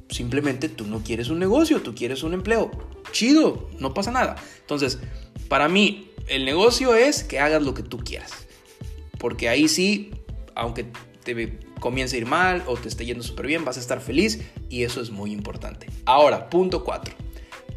Simplemente 0.09 0.69
tú 0.69 0.85
no 0.85 1.03
quieres 1.03 1.29
un 1.29 1.39
negocio, 1.39 1.81
tú 1.81 1.93
quieres 1.93 2.23
un 2.23 2.33
empleo. 2.33 2.71
Chido, 3.11 3.69
no 3.79 3.93
pasa 3.93 4.11
nada. 4.11 4.35
Entonces, 4.61 4.99
para 5.49 5.67
mí, 5.67 6.11
el 6.27 6.45
negocio 6.45 6.95
es 6.95 7.23
que 7.23 7.39
hagas 7.39 7.61
lo 7.61 7.73
que 7.73 7.83
tú 7.83 7.99
quieras. 7.99 8.31
Porque 9.17 9.49
ahí 9.49 9.67
sí, 9.67 10.11
aunque 10.55 10.85
te 11.23 11.59
comienza 11.79 12.15
a 12.15 12.19
ir 12.19 12.25
mal 12.25 12.63
o 12.67 12.75
te 12.75 12.87
esté 12.87 13.05
yendo 13.05 13.23
súper 13.23 13.47
bien, 13.47 13.65
vas 13.65 13.77
a 13.77 13.79
estar 13.79 14.01
feliz 14.01 14.41
y 14.69 14.83
eso 14.83 15.01
es 15.01 15.11
muy 15.11 15.31
importante. 15.31 15.87
Ahora, 16.05 16.49
punto 16.49 16.83
4. 16.83 17.13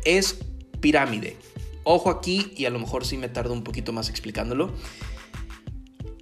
Es 0.04 0.38
pirámide. 0.80 1.36
Ojo 1.84 2.10
aquí 2.10 2.52
y 2.56 2.66
a 2.66 2.70
lo 2.70 2.78
mejor 2.78 3.04
sí 3.04 3.16
me 3.16 3.28
tardo 3.28 3.52
un 3.52 3.64
poquito 3.64 3.92
más 3.92 4.08
explicándolo. 4.08 4.72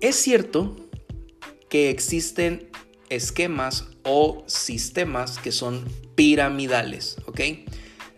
Es 0.00 0.16
cierto 0.16 0.76
que 1.68 1.90
existen 1.90 2.70
esquemas 3.10 3.88
o 4.10 4.42
sistemas 4.46 5.38
que 5.38 5.52
son 5.52 5.84
piramidales, 6.14 7.18
¿ok? 7.26 7.40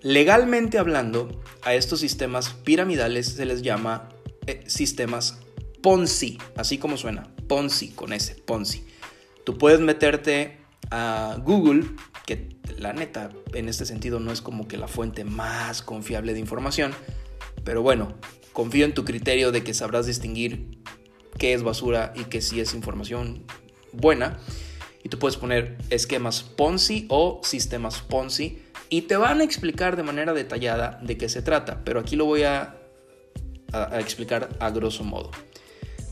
Legalmente 0.02 0.78
hablando, 0.78 1.42
a 1.62 1.74
estos 1.74 1.98
sistemas 2.00 2.50
piramidales 2.50 3.26
se 3.26 3.44
les 3.44 3.62
llama 3.62 4.08
eh, 4.46 4.62
sistemas 4.66 5.40
Ponzi, 5.82 6.38
así 6.56 6.78
como 6.78 6.96
suena, 6.96 7.34
Ponzi 7.48 7.88
con 7.88 8.12
S, 8.12 8.36
Ponzi. 8.46 8.86
Tú 9.44 9.58
puedes 9.58 9.80
meterte 9.80 10.58
a 10.92 11.36
Google, 11.44 11.84
que 12.24 12.56
la 12.78 12.92
neta 12.92 13.30
en 13.52 13.68
este 13.68 13.84
sentido 13.84 14.20
no 14.20 14.30
es 14.30 14.40
como 14.40 14.68
que 14.68 14.76
la 14.76 14.86
fuente 14.86 15.24
más 15.24 15.82
confiable 15.82 16.34
de 16.34 16.38
información, 16.38 16.92
pero 17.64 17.82
bueno, 17.82 18.14
confío 18.52 18.84
en 18.84 18.94
tu 18.94 19.04
criterio 19.04 19.50
de 19.50 19.64
que 19.64 19.74
sabrás 19.74 20.06
distinguir 20.06 20.78
qué 21.36 21.52
es 21.52 21.64
basura 21.64 22.12
y 22.14 22.24
qué 22.24 22.40
sí 22.40 22.60
es 22.60 22.74
información 22.74 23.44
buena. 23.92 24.38
Tú 25.10 25.18
puedes 25.18 25.36
poner 25.36 25.76
esquemas 25.90 26.42
Ponzi 26.42 27.06
o 27.08 27.40
sistemas 27.42 28.00
Ponzi 28.00 28.62
y 28.88 29.02
te 29.02 29.16
van 29.16 29.40
a 29.40 29.44
explicar 29.44 29.96
de 29.96 30.04
manera 30.04 30.32
detallada 30.32 31.00
de 31.02 31.18
qué 31.18 31.28
se 31.28 31.42
trata, 31.42 31.82
pero 31.84 32.00
aquí 32.00 32.16
lo 32.16 32.24
voy 32.24 32.44
a, 32.44 32.76
a 33.72 34.00
explicar 34.00 34.48
a 34.60 34.70
grosso 34.70 35.04
modo. 35.04 35.32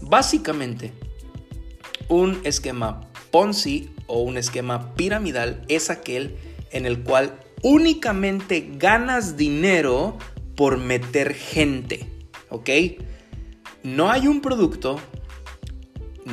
Básicamente, 0.02 0.92
un 2.08 2.40
esquema 2.44 3.00
Ponzi 3.30 3.90
o 4.06 4.22
un 4.22 4.36
esquema 4.36 4.94
piramidal 4.94 5.64
es 5.68 5.90
aquel 5.90 6.36
en 6.72 6.84
el 6.84 7.02
cual 7.02 7.38
únicamente 7.62 8.68
ganas 8.76 9.36
dinero 9.36 10.18
por 10.56 10.78
meter 10.78 11.34
gente, 11.34 12.06
¿ok? 12.48 12.70
No 13.84 14.10
hay 14.10 14.26
un 14.26 14.40
producto, 14.40 15.00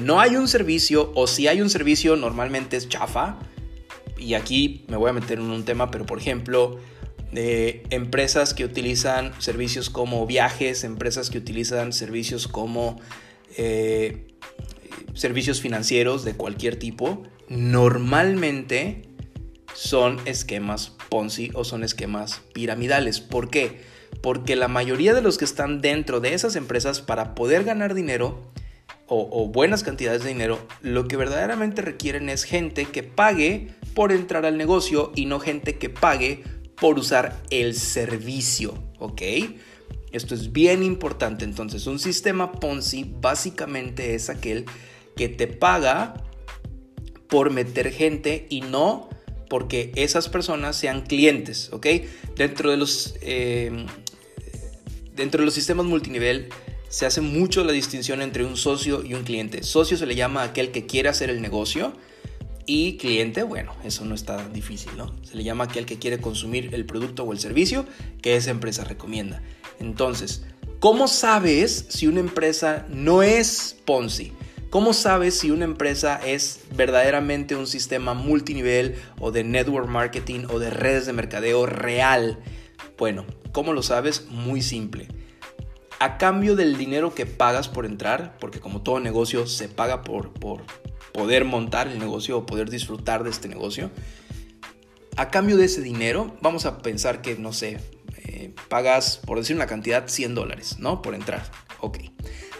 no 0.01 0.19
hay 0.19 0.35
un 0.35 0.47
servicio, 0.47 1.11
o 1.15 1.27
si 1.27 1.47
hay 1.47 1.61
un 1.61 1.69
servicio 1.69 2.15
normalmente 2.15 2.77
es 2.77 2.89
chafa, 2.89 3.39
y 4.17 4.33
aquí 4.33 4.85
me 4.87 4.97
voy 4.97 5.09
a 5.09 5.13
meter 5.13 5.39
en 5.39 5.45
un 5.51 5.65
tema, 5.65 5.91
pero 5.91 6.05
por 6.05 6.19
ejemplo, 6.19 6.79
de 7.31 7.83
empresas 7.89 8.53
que 8.53 8.63
utilizan 8.63 9.33
servicios 9.39 9.89
como 9.89 10.25
viajes, 10.25 10.83
empresas 10.83 11.29
que 11.29 11.37
utilizan 11.37 11.93
servicios 11.93 12.47
como 12.47 12.99
eh, 13.57 14.27
servicios 15.13 15.61
financieros 15.61 16.23
de 16.23 16.35
cualquier 16.35 16.77
tipo, 16.77 17.23
normalmente 17.49 19.03
son 19.73 20.19
esquemas 20.25 20.93
Ponzi 21.09 21.51
o 21.53 21.63
son 21.63 21.83
esquemas 21.83 22.41
piramidales. 22.53 23.19
¿Por 23.19 23.49
qué? 23.49 23.81
Porque 24.21 24.55
la 24.55 24.67
mayoría 24.67 25.13
de 25.13 25.21
los 25.21 25.37
que 25.37 25.45
están 25.45 25.81
dentro 25.81 26.21
de 26.21 26.33
esas 26.33 26.55
empresas 26.55 27.01
para 27.01 27.35
poder 27.35 27.63
ganar 27.63 27.93
dinero 27.93 28.51
o, 29.07 29.47
buenas 29.47 29.83
cantidades 29.83 30.23
de 30.23 30.29
dinero, 30.29 30.65
lo 30.81 31.07
que 31.07 31.17
verdaderamente 31.17 31.81
requieren 31.81 32.29
es 32.29 32.43
gente 32.43 32.85
que 32.85 33.03
pague 33.03 33.69
por 33.93 34.11
entrar 34.11 34.45
al 34.45 34.57
negocio 34.57 35.11
y 35.15 35.25
no 35.25 35.39
gente 35.39 35.77
que 35.77 35.89
pague 35.89 36.43
por 36.75 36.97
usar 36.97 37.41
el 37.49 37.75
servicio, 37.75 38.73
¿ok? 38.99 39.21
Esto 40.11 40.33
es 40.33 40.51
bien 40.51 40.81
importante. 40.83 41.45
Entonces, 41.45 41.87
un 41.87 41.99
sistema 41.99 42.51
Ponzi 42.53 43.05
básicamente 43.19 44.15
es 44.15 44.29
aquel 44.29 44.65
que 45.15 45.29
te 45.29 45.47
paga 45.47 46.15
por 47.27 47.51
meter 47.51 47.91
gente 47.91 48.47
y 48.49 48.61
no 48.61 49.09
porque 49.49 49.91
esas 49.95 50.29
personas 50.29 50.75
sean 50.75 51.01
clientes, 51.01 51.69
¿ok? 51.71 51.87
Dentro 52.35 52.71
de 52.71 52.77
los, 52.77 53.15
eh, 53.21 53.85
dentro 55.13 55.41
de 55.41 55.45
los 55.45 55.53
sistemas 55.53 55.85
multinivel 55.85 56.49
se 56.95 57.05
hace 57.05 57.19
mucho 57.19 57.65
la 57.65 57.73
distinción 57.73 58.21
entre 58.21 58.45
un 58.45 58.55
socio 58.55 59.03
y 59.03 59.15
un 59.15 59.25
cliente. 59.25 59.63
Socio 59.63 59.97
se 59.97 60.05
le 60.05 60.15
llama 60.15 60.43
aquel 60.43 60.71
que 60.71 60.85
quiere 60.85 61.09
hacer 61.09 61.29
el 61.29 61.41
negocio 61.41 61.91
y 62.65 62.95
cliente, 62.95 63.43
bueno, 63.43 63.75
eso 63.83 64.05
no 64.05 64.15
está 64.15 64.47
difícil, 64.47 64.93
¿no? 64.95 65.13
Se 65.25 65.35
le 65.35 65.43
llama 65.43 65.65
aquel 65.65 65.85
que 65.85 65.99
quiere 65.99 66.19
consumir 66.19 66.73
el 66.73 66.85
producto 66.85 67.25
o 67.25 67.33
el 67.33 67.39
servicio 67.39 67.85
que 68.21 68.37
esa 68.37 68.51
empresa 68.51 68.85
recomienda. 68.85 69.41
Entonces, 69.81 70.45
¿cómo 70.79 71.09
sabes 71.09 71.85
si 71.89 72.07
una 72.07 72.21
empresa 72.21 72.85
no 72.89 73.23
es 73.23 73.75
Ponzi? 73.83 74.31
¿Cómo 74.69 74.93
sabes 74.93 75.37
si 75.37 75.51
una 75.51 75.65
empresa 75.65 76.21
es 76.25 76.61
verdaderamente 76.77 77.57
un 77.57 77.67
sistema 77.67 78.13
multinivel 78.13 78.95
o 79.19 79.31
de 79.33 79.43
network 79.43 79.89
marketing 79.89 80.45
o 80.49 80.59
de 80.59 80.69
redes 80.69 81.05
de 81.05 81.11
mercadeo 81.11 81.65
real? 81.65 82.39
Bueno, 82.97 83.25
¿cómo 83.51 83.73
lo 83.73 83.83
sabes? 83.83 84.27
Muy 84.29 84.61
simple. 84.61 85.09
A 86.05 86.19
cambio 86.19 86.55
del 86.55 86.77
dinero 86.77 87.15
que 87.15 87.25
pagas 87.25 87.67
por 87.67 87.83
entrar, 87.83 88.37
porque 88.39 88.59
como 88.59 88.83
todo 88.83 88.99
negocio 88.99 89.47
se 89.47 89.67
paga 89.67 90.03
por, 90.03 90.33
por 90.33 90.61
poder 91.11 91.45
montar 91.45 91.87
el 91.87 91.97
negocio 91.97 92.37
o 92.37 92.45
poder 92.45 92.69
disfrutar 92.69 93.23
de 93.23 93.31
este 93.31 93.47
negocio, 93.47 93.89
a 95.17 95.31
cambio 95.31 95.57
de 95.57 95.65
ese 95.65 95.81
dinero, 95.81 96.37
vamos 96.41 96.67
a 96.67 96.77
pensar 96.83 97.23
que, 97.23 97.35
no 97.37 97.53
sé, 97.53 97.79
eh, 98.17 98.53
pagas, 98.69 99.17
por 99.17 99.39
decir 99.39 99.55
una 99.55 99.65
cantidad, 99.65 100.07
100 100.07 100.35
dólares, 100.35 100.77
¿no? 100.77 101.01
Por 101.01 101.15
entrar. 101.15 101.41
Ok. 101.81 101.97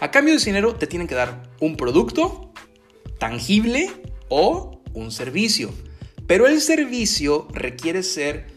A 0.00 0.10
cambio 0.10 0.34
de 0.34 0.38
ese 0.38 0.46
dinero 0.46 0.74
te 0.74 0.88
tienen 0.88 1.06
que 1.06 1.14
dar 1.14 1.48
un 1.60 1.76
producto 1.76 2.52
tangible 3.20 3.92
o 4.28 4.82
un 4.92 5.12
servicio. 5.12 5.72
Pero 6.26 6.48
el 6.48 6.60
servicio 6.60 7.46
requiere 7.52 8.02
ser 8.02 8.48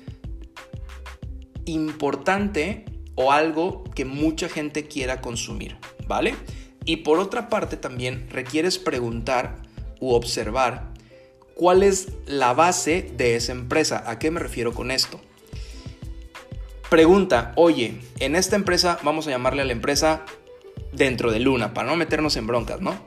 importante 1.65 2.88
o 3.21 3.33
algo 3.33 3.83
que 3.95 4.05
mucha 4.05 4.47
gente 4.47 4.87
quiera 4.87 5.19
consumir, 5.19 5.75
¿vale? 6.07 6.35
Y 6.85 6.97
por 6.97 7.19
otra 7.19 7.49
parte 7.49 7.75
también 7.75 8.29
requieres 8.29 8.79
preguntar 8.79 9.57
u 9.99 10.13
observar 10.13 10.93
cuál 11.53 11.83
es 11.83 12.13
la 12.25 12.53
base 12.53 13.11
de 13.17 13.35
esa 13.35 13.51
empresa. 13.51 14.09
¿A 14.09 14.19
qué 14.19 14.31
me 14.31 14.39
refiero 14.39 14.73
con 14.73 14.89
esto? 14.89 15.19
Pregunta, 16.89 17.51
oye, 17.57 17.99
en 18.21 18.37
esta 18.37 18.55
empresa 18.55 18.97
vamos 19.03 19.27
a 19.27 19.31
llamarle 19.31 19.63
a 19.63 19.65
la 19.65 19.73
empresa 19.73 20.23
dentro 20.93 21.29
de 21.29 21.41
Luna, 21.41 21.73
para 21.73 21.89
no 21.89 21.97
meternos 21.97 22.37
en 22.37 22.47
broncas, 22.47 22.79
¿no? 22.79 22.97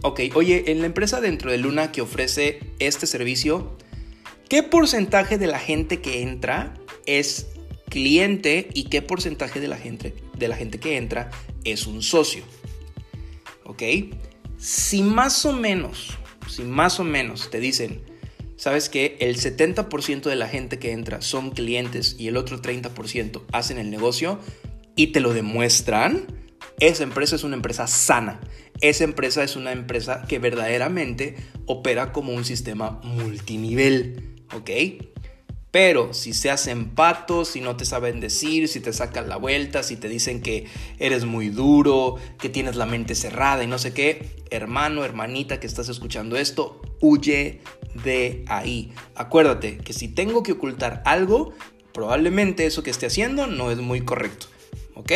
Ok, 0.00 0.20
oye, 0.36 0.72
en 0.72 0.80
la 0.80 0.86
empresa 0.86 1.20
dentro 1.20 1.50
de 1.50 1.58
Luna 1.58 1.92
que 1.92 2.00
ofrece 2.00 2.60
este 2.78 3.06
servicio, 3.06 3.76
¿qué 4.48 4.62
porcentaje 4.62 5.36
de 5.36 5.48
la 5.48 5.58
gente 5.58 6.00
que 6.00 6.22
entra 6.22 6.72
es 7.04 7.48
cliente 7.88 8.68
y 8.74 8.84
qué 8.84 9.02
porcentaje 9.02 9.60
de 9.60 9.68
la 9.68 9.76
gente, 9.76 10.14
de 10.36 10.48
la 10.48 10.56
gente 10.56 10.78
que 10.78 10.96
entra 10.96 11.30
es 11.64 11.86
un 11.86 12.02
socio? 12.02 12.44
¿Ok? 13.64 13.82
Si 14.58 15.02
más 15.02 15.44
o 15.44 15.52
menos, 15.52 16.18
si 16.48 16.62
más 16.62 17.00
o 17.00 17.04
menos 17.04 17.50
te 17.50 17.60
dicen, 17.60 18.02
sabes 18.56 18.88
que 18.88 19.16
el 19.20 19.36
70% 19.36 20.22
de 20.22 20.36
la 20.36 20.48
gente 20.48 20.78
que 20.78 20.92
entra 20.92 21.20
son 21.20 21.50
clientes 21.50 22.16
y 22.18 22.28
el 22.28 22.36
otro 22.36 22.60
30% 22.60 23.42
hacen 23.52 23.78
el 23.78 23.90
negocio 23.90 24.40
y 24.96 25.08
te 25.08 25.20
lo 25.20 25.32
demuestran, 25.32 26.26
esa 26.80 27.02
empresa 27.02 27.36
es 27.36 27.44
una 27.44 27.56
empresa 27.56 27.86
sana. 27.86 28.40
Esa 28.80 29.04
empresa 29.04 29.42
es 29.42 29.56
una 29.56 29.72
empresa 29.72 30.24
que 30.28 30.38
verdaderamente 30.38 31.36
opera 31.66 32.12
como 32.12 32.32
un 32.32 32.44
sistema 32.44 33.00
multinivel, 33.02 34.44
¿ok? 34.54 34.70
Pero 35.80 36.12
si 36.12 36.32
se 36.32 36.50
hacen 36.50 36.88
patos, 36.88 37.50
si 37.50 37.60
no 37.60 37.76
te 37.76 37.84
saben 37.84 38.18
decir, 38.18 38.66
si 38.66 38.80
te 38.80 38.92
sacan 38.92 39.28
la 39.28 39.36
vuelta, 39.36 39.84
si 39.84 39.94
te 39.94 40.08
dicen 40.08 40.42
que 40.42 40.66
eres 40.98 41.24
muy 41.24 41.50
duro, 41.50 42.16
que 42.40 42.48
tienes 42.48 42.74
la 42.74 42.84
mente 42.84 43.14
cerrada 43.14 43.62
y 43.62 43.68
no 43.68 43.78
sé 43.78 43.92
qué, 43.94 44.42
hermano, 44.50 45.04
hermanita 45.04 45.60
que 45.60 45.68
estás 45.68 45.88
escuchando 45.88 46.36
esto, 46.36 46.82
huye 47.00 47.60
de 48.02 48.44
ahí. 48.48 48.92
Acuérdate 49.14 49.78
que 49.78 49.92
si 49.92 50.08
tengo 50.08 50.42
que 50.42 50.50
ocultar 50.50 51.00
algo, 51.04 51.52
probablemente 51.94 52.66
eso 52.66 52.82
que 52.82 52.90
esté 52.90 53.06
haciendo 53.06 53.46
no 53.46 53.70
es 53.70 53.78
muy 53.78 54.00
correcto. 54.00 54.46
¿Ok? 54.96 55.12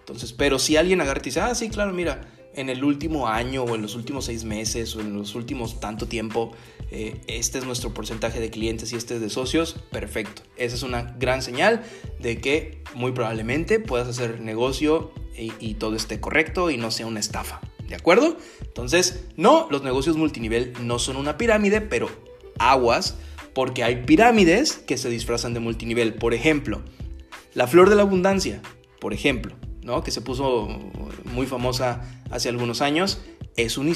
Entonces, 0.00 0.34
pero 0.34 0.58
si 0.58 0.76
alguien 0.76 1.00
agarra 1.00 1.20
y 1.22 1.24
dice, 1.24 1.40
ah, 1.40 1.54
sí, 1.54 1.70
claro, 1.70 1.94
mira, 1.94 2.20
en 2.56 2.70
el 2.70 2.82
último 2.84 3.28
año 3.28 3.62
o 3.62 3.74
en 3.74 3.82
los 3.82 3.94
últimos 3.94 4.24
seis 4.24 4.44
meses 4.44 4.96
o 4.96 5.00
en 5.00 5.16
los 5.16 5.34
últimos 5.34 5.78
tanto 5.78 6.06
tiempo, 6.08 6.52
eh, 6.90 7.20
este 7.26 7.58
es 7.58 7.64
nuestro 7.64 7.94
porcentaje 7.94 8.40
de 8.40 8.50
clientes 8.50 8.92
y 8.92 8.96
este 8.96 9.16
es 9.16 9.20
de 9.20 9.30
socios, 9.30 9.76
perfecto. 9.90 10.42
Esa 10.56 10.74
es 10.74 10.82
una 10.82 11.14
gran 11.18 11.42
señal 11.42 11.84
de 12.18 12.40
que 12.40 12.82
muy 12.94 13.12
probablemente 13.12 13.78
puedas 13.78 14.08
hacer 14.08 14.40
negocio 14.40 15.12
y, 15.36 15.52
y 15.60 15.74
todo 15.74 15.94
esté 15.96 16.20
correcto 16.20 16.70
y 16.70 16.76
no 16.76 16.90
sea 16.90 17.06
una 17.06 17.20
estafa. 17.20 17.60
¿De 17.88 17.94
acuerdo? 17.94 18.36
Entonces, 18.62 19.26
no, 19.36 19.68
los 19.70 19.82
negocios 19.82 20.16
multinivel 20.16 20.72
no 20.80 20.98
son 20.98 21.16
una 21.16 21.36
pirámide, 21.36 21.80
pero 21.80 22.08
aguas, 22.58 23.16
porque 23.54 23.84
hay 23.84 24.02
pirámides 24.04 24.72
que 24.74 24.98
se 24.98 25.08
disfrazan 25.08 25.54
de 25.54 25.60
multinivel. 25.60 26.14
Por 26.14 26.34
ejemplo, 26.34 26.82
la 27.54 27.66
flor 27.66 27.88
de 27.88 27.96
la 27.96 28.02
abundancia, 28.02 28.60
por 29.00 29.14
ejemplo, 29.14 29.54
que 30.04 30.10
se 30.10 30.20
puso 30.20 30.68
muy 31.24 31.46
famosa 31.46 32.02
hace 32.30 32.48
algunos 32.48 32.82
años, 32.82 33.20
es 33.56 33.78
un, 33.78 33.88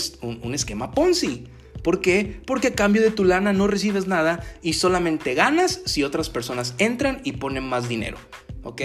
esquema 0.55 0.93
Ponzi. 0.93 1.47
¿Por 1.83 2.01
qué? 2.01 2.41
Porque 2.47 2.69
a 2.69 2.75
cambio 2.75 3.03
de 3.03 3.11
tu 3.11 3.25
lana 3.25 3.53
no 3.53 3.67
recibes 3.67 4.07
nada 4.07 4.41
y 4.63 4.75
solamente 4.75 5.35
ganas 5.35 5.81
si 5.87 6.05
otras 6.05 6.29
personas 6.29 6.75
entran 6.79 7.21
y 7.25 7.33
ponen 7.33 7.65
más 7.65 7.89
dinero. 7.89 8.19
¿Ok? 8.63 8.83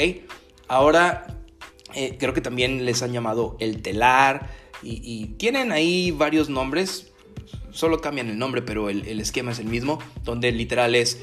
Ahora, 0.68 1.28
eh, 1.94 2.16
creo 2.18 2.34
que 2.34 2.42
también 2.42 2.86
les 2.86 3.04
han 3.04 3.12
llamado 3.12 3.58
el 3.60 3.82
telar 3.82 4.50
y, 4.82 5.28
tienen 5.38 5.72
ahí 5.72 6.12
varios 6.12 6.50
nombres. 6.50 7.12
Solo 7.72 8.02
cambian 8.02 8.30
el 8.30 8.38
nombre, 8.38 8.62
pero 8.62 8.90
el 8.90 9.20
esquema 9.20 9.52
es 9.52 9.60
el 9.60 9.66
mismo, 9.66 10.00
donde 10.24 10.52
literal 10.52 10.96
es 10.96 11.20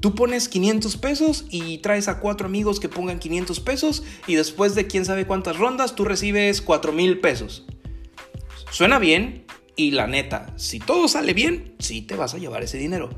Tú 0.00 0.14
pones 0.14 0.48
500 0.48 0.96
pesos 0.96 1.44
y 1.50 1.78
traes 1.78 2.08
a 2.08 2.20
cuatro 2.20 2.46
amigos 2.46 2.80
que 2.80 2.88
pongan 2.88 3.18
500 3.18 3.60
pesos 3.60 4.02
y 4.26 4.34
después 4.34 4.74
de 4.74 4.86
quién 4.86 5.04
sabe 5.04 5.26
cuántas 5.26 5.58
rondas 5.58 5.94
tú 5.94 6.04
recibes 6.04 6.62
4 6.62 6.92
mil 6.92 7.20
pesos. 7.20 7.66
Suena 8.70 8.98
bien 8.98 9.44
y 9.76 9.90
la 9.90 10.06
neta, 10.06 10.52
si 10.56 10.78
todo 10.78 11.06
sale 11.08 11.34
bien, 11.34 11.74
sí 11.78 12.02
te 12.02 12.16
vas 12.16 12.34
a 12.34 12.38
llevar 12.38 12.62
ese 12.62 12.78
dinero. 12.78 13.10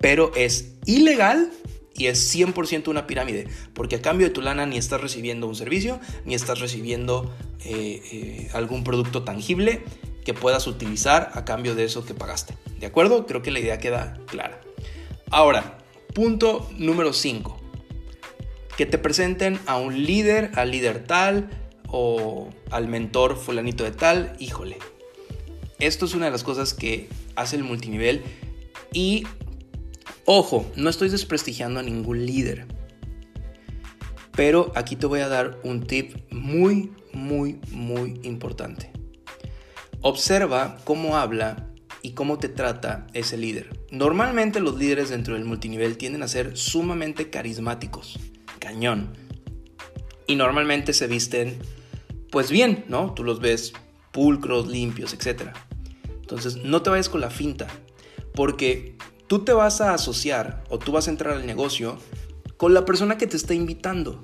Pero 0.00 0.32
es 0.34 0.76
ilegal 0.86 1.50
y 1.94 2.06
es 2.06 2.34
100% 2.34 2.88
una 2.88 3.06
pirámide, 3.06 3.46
porque 3.74 3.96
a 3.96 4.02
cambio 4.02 4.28
de 4.28 4.32
tu 4.32 4.40
lana 4.40 4.64
ni 4.64 4.78
estás 4.78 5.00
recibiendo 5.00 5.46
un 5.46 5.54
servicio, 5.54 6.00
ni 6.24 6.34
estás 6.34 6.60
recibiendo 6.60 7.30
eh, 7.64 8.00
eh, 8.12 8.48
algún 8.54 8.84
producto 8.84 9.24
tangible 9.24 9.82
que 10.24 10.32
puedas 10.32 10.66
utilizar 10.66 11.30
a 11.34 11.44
cambio 11.44 11.74
de 11.74 11.84
eso 11.84 12.06
que 12.06 12.14
pagaste. 12.14 12.54
¿De 12.78 12.86
acuerdo? 12.86 13.26
Creo 13.26 13.42
que 13.42 13.50
la 13.50 13.60
idea 13.60 13.78
queda 13.78 14.18
clara. 14.26 14.60
Ahora, 15.30 15.79
Punto 16.14 16.68
número 16.76 17.12
5. 17.12 17.60
Que 18.76 18.84
te 18.84 18.98
presenten 18.98 19.60
a 19.66 19.76
un 19.76 20.04
líder, 20.04 20.50
al 20.56 20.72
líder 20.72 21.04
tal 21.04 21.50
o 21.88 22.50
al 22.70 22.88
mentor 22.88 23.36
fulanito 23.36 23.84
de 23.84 23.92
tal. 23.92 24.34
Híjole. 24.40 24.78
Esto 25.78 26.06
es 26.06 26.14
una 26.14 26.26
de 26.26 26.32
las 26.32 26.42
cosas 26.42 26.74
que 26.74 27.08
hace 27.36 27.56
el 27.56 27.64
multinivel 27.64 28.22
y 28.92 29.24
ojo, 30.24 30.66
no 30.76 30.90
estoy 30.90 31.08
desprestigiando 31.08 31.80
a 31.80 31.82
ningún 31.82 32.26
líder. 32.26 32.66
Pero 34.32 34.72
aquí 34.74 34.96
te 34.96 35.06
voy 35.06 35.20
a 35.20 35.28
dar 35.28 35.58
un 35.62 35.86
tip 35.86 36.16
muy, 36.30 36.92
muy, 37.12 37.60
muy 37.70 38.20
importante. 38.24 38.90
Observa 40.02 40.78
cómo 40.84 41.16
habla 41.16 41.68
y 42.02 42.12
cómo 42.12 42.38
te 42.38 42.48
trata 42.48 43.06
ese 43.12 43.36
líder. 43.36 43.79
Normalmente 43.90 44.60
los 44.60 44.78
líderes 44.78 45.10
dentro 45.10 45.34
del 45.34 45.44
multinivel 45.44 45.96
tienden 45.96 46.22
a 46.22 46.28
ser 46.28 46.56
sumamente 46.56 47.30
carismáticos, 47.30 48.18
cañón. 48.58 49.12
Y 50.26 50.36
normalmente 50.36 50.92
se 50.92 51.08
visten 51.08 51.58
pues 52.30 52.50
bien, 52.50 52.84
¿no? 52.88 53.12
Tú 53.14 53.24
los 53.24 53.40
ves 53.40 53.72
pulcros, 54.12 54.68
limpios, 54.68 55.12
etc. 55.12 55.50
Entonces 56.20 56.56
no 56.56 56.82
te 56.82 56.90
vayas 56.90 57.08
con 57.08 57.20
la 57.20 57.30
finta, 57.30 57.66
porque 58.34 58.96
tú 59.26 59.40
te 59.40 59.52
vas 59.52 59.80
a 59.80 59.94
asociar 59.94 60.62
o 60.68 60.78
tú 60.78 60.92
vas 60.92 61.08
a 61.08 61.10
entrar 61.10 61.34
al 61.34 61.46
negocio 61.46 61.98
con 62.56 62.74
la 62.74 62.84
persona 62.84 63.18
que 63.18 63.26
te 63.26 63.36
está 63.36 63.54
invitando. 63.54 64.22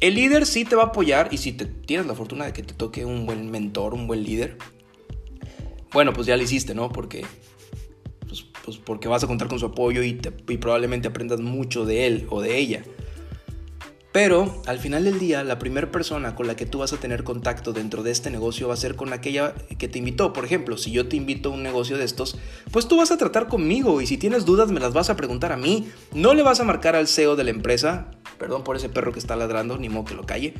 El 0.00 0.14
líder 0.14 0.46
sí 0.46 0.64
te 0.64 0.76
va 0.76 0.84
a 0.84 0.86
apoyar 0.86 1.28
y 1.32 1.38
si 1.38 1.52
te, 1.52 1.66
tienes 1.66 2.06
la 2.06 2.14
fortuna 2.14 2.44
de 2.44 2.52
que 2.52 2.62
te 2.62 2.74
toque 2.74 3.04
un 3.04 3.26
buen 3.26 3.50
mentor, 3.50 3.94
un 3.94 4.06
buen 4.06 4.22
líder, 4.22 4.58
bueno, 5.92 6.12
pues 6.12 6.26
ya 6.26 6.36
lo 6.36 6.42
hiciste, 6.42 6.74
¿no? 6.74 6.90
Porque, 6.90 7.24
pues, 8.76 8.84
porque 8.84 9.08
vas 9.08 9.24
a 9.24 9.26
contar 9.26 9.48
con 9.48 9.58
su 9.58 9.66
apoyo 9.66 10.02
y, 10.02 10.20
y 10.48 10.56
probablemente 10.58 11.08
aprendas 11.08 11.40
mucho 11.40 11.84
de 11.84 12.06
él 12.06 12.26
o 12.30 12.40
de 12.40 12.58
ella. 12.58 12.82
Pero 14.12 14.62
al 14.66 14.78
final 14.78 15.04
del 15.04 15.18
día, 15.18 15.44
la 15.44 15.58
primera 15.58 15.90
persona 15.90 16.34
con 16.34 16.46
la 16.46 16.56
que 16.56 16.66
tú 16.66 16.78
vas 16.78 16.92
a 16.92 16.96
tener 16.96 17.24
contacto 17.24 17.72
dentro 17.72 18.02
de 18.02 18.10
este 18.10 18.30
negocio 18.30 18.66
va 18.66 18.74
a 18.74 18.76
ser 18.76 18.96
con 18.96 19.12
aquella 19.12 19.54
que 19.78 19.86
te 19.86 19.98
invitó. 19.98 20.32
Por 20.32 20.44
ejemplo, 20.44 20.78
si 20.78 20.90
yo 20.90 21.08
te 21.08 21.16
invito 21.16 21.50
a 21.50 21.52
un 21.52 21.62
negocio 21.62 21.98
de 21.98 22.04
estos, 22.04 22.36
pues 22.72 22.88
tú 22.88 22.96
vas 22.96 23.10
a 23.10 23.18
tratar 23.18 23.48
conmigo 23.48 24.00
y 24.00 24.06
si 24.06 24.16
tienes 24.16 24.46
dudas 24.46 24.70
me 24.70 24.80
las 24.80 24.92
vas 24.94 25.10
a 25.10 25.16
preguntar 25.16 25.52
a 25.52 25.56
mí. 25.56 25.88
No 26.14 26.34
le 26.34 26.42
vas 26.42 26.58
a 26.58 26.64
marcar 26.64 26.96
al 26.96 27.06
CEO 27.06 27.36
de 27.36 27.44
la 27.44 27.50
empresa, 27.50 28.10
perdón 28.38 28.64
por 28.64 28.76
ese 28.76 28.88
perro 28.88 29.12
que 29.12 29.18
está 29.18 29.36
ladrando, 29.36 29.78
ni 29.78 29.88
modo 29.88 30.04
que 30.04 30.14
lo 30.14 30.24
calle. 30.24 30.54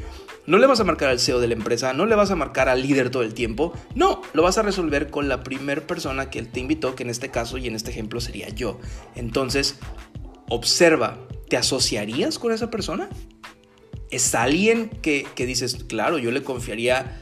No 0.47 0.59
le 0.59 0.67
vas 0.67 0.81
a 0.81 0.85
marcar 0.85 1.09
al 1.09 1.21
CEO 1.21 1.41
de 1.41 1.49
la 1.49 1.55
empresa, 1.55 1.93
no 1.93 2.07
le 2.07 2.15
vas 2.15 2.31
a 2.31 2.37
marcar 2.37 2.69
al 2.69 2.83
líder 2.83 3.11
todo 3.11 3.23
el 3.23 3.35
tiempo. 3.35 3.73
No, 3.95 4.23
lo 4.33 4.43
vas 4.43 4.59
a 4.59 4.63
resolver 4.63 5.11
con 5.11 5.29
la 5.29 5.43
primera 5.43 5.87
persona 5.87 6.31
que 6.31 6.43
te 6.43 6.61
invitó, 6.61 6.95
que 6.95 7.05
en 7.05 7.11
este 7.11 7.31
caso 7.31 7.59
y 7.59 7.67
en 7.67 7.75
este 7.75 7.91
ejemplo 7.91 8.21
sería 8.21 8.49
yo. 8.49 8.79
Entonces, 9.15 9.79
observa, 10.49 11.19
¿te 11.49 11.57
asociarías 11.57 12.39
con 12.39 12.53
esa 12.53 12.71
persona? 12.71 13.09
es 14.11 14.35
alguien 14.35 14.89
que, 14.89 15.27
dices, 15.37 15.85
claro, 15.85 16.19
yo 16.19 16.31
le 16.31 16.43
confiaría 16.43 17.21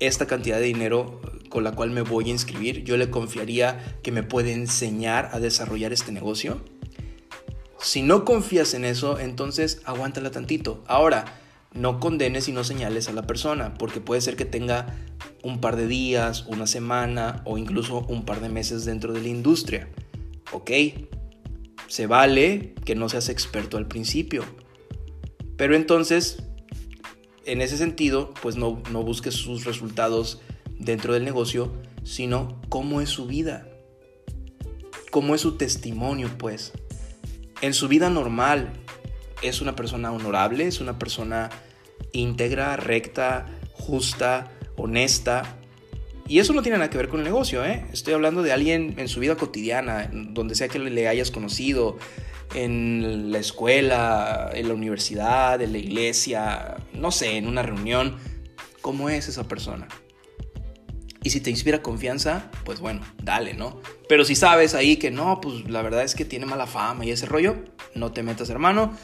esta 0.00 0.26
cantidad 0.26 0.58
de 0.58 0.64
dinero 0.64 1.20
con 1.48 1.64
la 1.64 1.72
cual 1.72 1.90
me 1.90 2.02
voy 2.02 2.26
a 2.26 2.30
inscribir, 2.30 2.82
yo 2.84 2.96
le 2.96 3.10
confiaría 3.10 3.98
que 4.02 4.10
me 4.10 4.22
puede 4.22 4.52
enseñar 4.52 5.30
a 5.32 5.40
desarrollar 5.40 5.92
este 5.92 6.12
negocio. 6.12 6.62
Si 7.82 8.02
no 8.02 8.24
confías 8.24 8.74
en 8.74 8.84
eso, 8.84 9.18
entonces 9.18 9.82
aguántala 9.84 10.30
tantito. 10.30 10.84
Ahora, 10.86 11.24
no 11.74 11.98
condenes 11.98 12.46
y 12.48 12.52
no 12.52 12.62
señales 12.62 13.08
a 13.08 13.12
la 13.12 13.26
persona, 13.26 13.74
porque 13.74 14.00
puede 14.00 14.20
ser 14.20 14.36
que 14.36 14.44
tenga 14.44 14.94
un 15.42 15.60
par 15.60 15.74
de 15.74 15.88
días, 15.88 16.46
una 16.46 16.68
semana 16.68 17.42
o 17.44 17.58
incluso 17.58 18.06
un 18.08 18.24
par 18.24 18.40
de 18.40 18.48
meses 18.48 18.84
dentro 18.84 19.12
de 19.12 19.20
la 19.20 19.28
industria. 19.28 19.88
¿Ok? 20.52 20.70
Se 21.88 22.06
vale 22.06 22.74
que 22.84 22.94
no 22.94 23.08
seas 23.08 23.28
experto 23.28 23.78
al 23.78 23.88
principio. 23.88 24.44
Pero 25.56 25.74
entonces, 25.74 26.44
en 27.46 27.60
ese 27.60 27.76
sentido, 27.76 28.32
pues 28.42 28.54
no, 28.54 28.80
no 28.92 29.02
busques 29.02 29.34
sus 29.34 29.64
resultados 29.64 30.40
dentro 30.78 31.14
del 31.14 31.24
negocio, 31.24 31.72
sino 32.04 32.60
cómo 32.68 33.00
es 33.00 33.08
su 33.08 33.26
vida, 33.26 33.66
cómo 35.10 35.34
es 35.34 35.40
su 35.40 35.56
testimonio, 35.56 36.30
pues. 36.38 36.72
En 37.62 37.74
su 37.74 37.88
vida 37.88 38.10
normal, 38.10 38.72
es 39.40 39.60
una 39.60 39.74
persona 39.74 40.12
honorable, 40.12 40.66
es 40.66 40.80
una 40.80 40.98
persona 40.98 41.48
íntegra, 42.12 42.76
recta, 42.76 43.46
justa, 43.72 44.50
honesta. 44.76 45.56
Y 46.28 46.40
eso 46.40 46.52
no 46.52 46.62
tiene 46.62 46.78
nada 46.78 46.90
que 46.90 46.98
ver 46.98 47.08
con 47.08 47.20
el 47.20 47.24
negocio, 47.24 47.64
¿eh? 47.64 47.86
Estoy 47.92 48.14
hablando 48.14 48.42
de 48.42 48.52
alguien 48.52 48.94
en 48.98 49.08
su 49.08 49.20
vida 49.20 49.36
cotidiana, 49.36 50.10
donde 50.12 50.54
sea 50.54 50.68
que 50.68 50.78
le 50.78 51.08
hayas 51.08 51.30
conocido, 51.30 51.98
en 52.54 53.32
la 53.32 53.38
escuela, 53.38 54.50
en 54.52 54.68
la 54.68 54.74
universidad, 54.74 55.60
en 55.62 55.72
la 55.72 55.78
iglesia, 55.78 56.76
no 56.92 57.10
sé, 57.10 57.36
en 57.36 57.46
una 57.46 57.62
reunión, 57.62 58.16
cómo 58.80 59.08
es 59.08 59.28
esa 59.28 59.48
persona. 59.48 59.88
Y 61.22 61.30
si 61.30 61.40
te 61.40 61.50
inspira 61.50 61.82
confianza, 61.82 62.50
pues 62.64 62.80
bueno, 62.80 63.00
dale, 63.22 63.54
¿no? 63.54 63.80
Pero 64.08 64.24
si 64.24 64.34
sabes 64.34 64.74
ahí 64.74 64.96
que 64.96 65.10
no, 65.10 65.40
pues 65.40 65.68
la 65.70 65.82
verdad 65.82 66.02
es 66.02 66.14
que 66.14 66.24
tiene 66.24 66.46
mala 66.46 66.66
fama 66.66 67.04
y 67.04 67.10
ese 67.10 67.26
rollo, 67.26 67.56
no 67.94 68.12
te 68.12 68.22
metas, 68.22 68.50
hermano. 68.50 68.96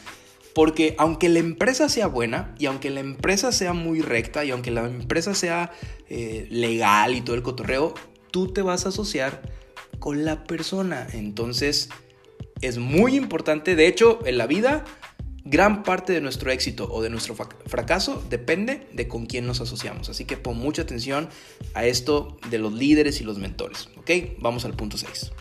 Porque 0.54 0.96
aunque 0.98 1.28
la 1.28 1.38
empresa 1.38 1.88
sea 1.88 2.08
buena 2.08 2.54
y 2.58 2.66
aunque 2.66 2.90
la 2.90 3.00
empresa 3.00 3.52
sea 3.52 3.72
muy 3.72 4.00
recta 4.00 4.44
y 4.44 4.50
aunque 4.50 4.72
la 4.72 4.84
empresa 4.84 5.34
sea 5.34 5.70
eh, 6.08 6.48
legal 6.50 7.14
y 7.14 7.20
todo 7.20 7.36
el 7.36 7.42
cotorreo, 7.42 7.94
tú 8.32 8.52
te 8.52 8.62
vas 8.62 8.84
a 8.84 8.88
asociar 8.88 9.42
con 10.00 10.24
la 10.24 10.42
persona. 10.44 11.06
Entonces, 11.12 11.90
es 12.60 12.78
muy 12.78 13.14
importante. 13.14 13.76
De 13.76 13.86
hecho, 13.86 14.18
en 14.26 14.38
la 14.38 14.48
vida, 14.48 14.84
gran 15.50 15.82
parte 15.82 16.12
de 16.12 16.20
nuestro 16.20 16.50
éxito 16.50 16.88
o 16.90 17.02
de 17.02 17.10
nuestro 17.10 17.34
fracaso 17.34 18.22
depende 18.28 18.86
de 18.92 19.08
con 19.08 19.26
quién 19.26 19.46
nos 19.46 19.60
asociamos. 19.60 20.08
Así 20.10 20.24
que 20.24 20.36
pon 20.36 20.58
mucha 20.58 20.82
atención 20.82 21.28
a 21.74 21.86
esto 21.86 22.36
de 22.50 22.58
los 22.58 22.72
líderes 22.72 23.20
y 23.20 23.24
los 23.24 23.38
mentores. 23.38 23.88
¿Ok? 23.96 24.10
Vamos 24.38 24.64
al 24.64 24.74
punto 24.74 24.98
6. 24.98 25.32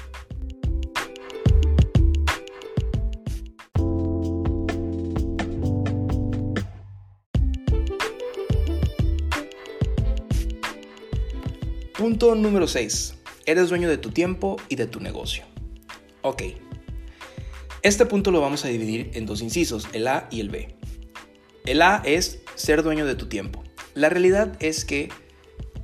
Punto 11.98 12.36
número 12.36 12.68
6. 12.68 13.16
Eres 13.46 13.70
dueño 13.70 13.90
de 13.90 13.98
tu 13.98 14.12
tiempo 14.12 14.58
y 14.70 14.76
de 14.76 14.88
tu 14.88 15.00
negocio. 15.00 15.44
Ok, 16.22 16.44
este 17.84 18.06
punto 18.06 18.32
lo 18.32 18.42
vamos 18.42 18.66
a 18.66 18.70
dividir 18.70 19.12
en 19.14 19.26
dos 19.26 19.42
incisos, 19.42 19.88
el 19.94 20.08
A 20.08 20.28
y 20.32 20.40
el 20.40 20.50
B. 20.50 20.76
El 21.66 21.82
A 21.82 22.02
es 22.06 22.40
ser 22.56 22.84
dueño 22.84 23.06
de 23.06 23.16
tu 23.16 23.28
tiempo. 23.28 23.64
La 23.94 24.10
realidad 24.10 24.56
es 24.60 24.86
que 24.86 25.10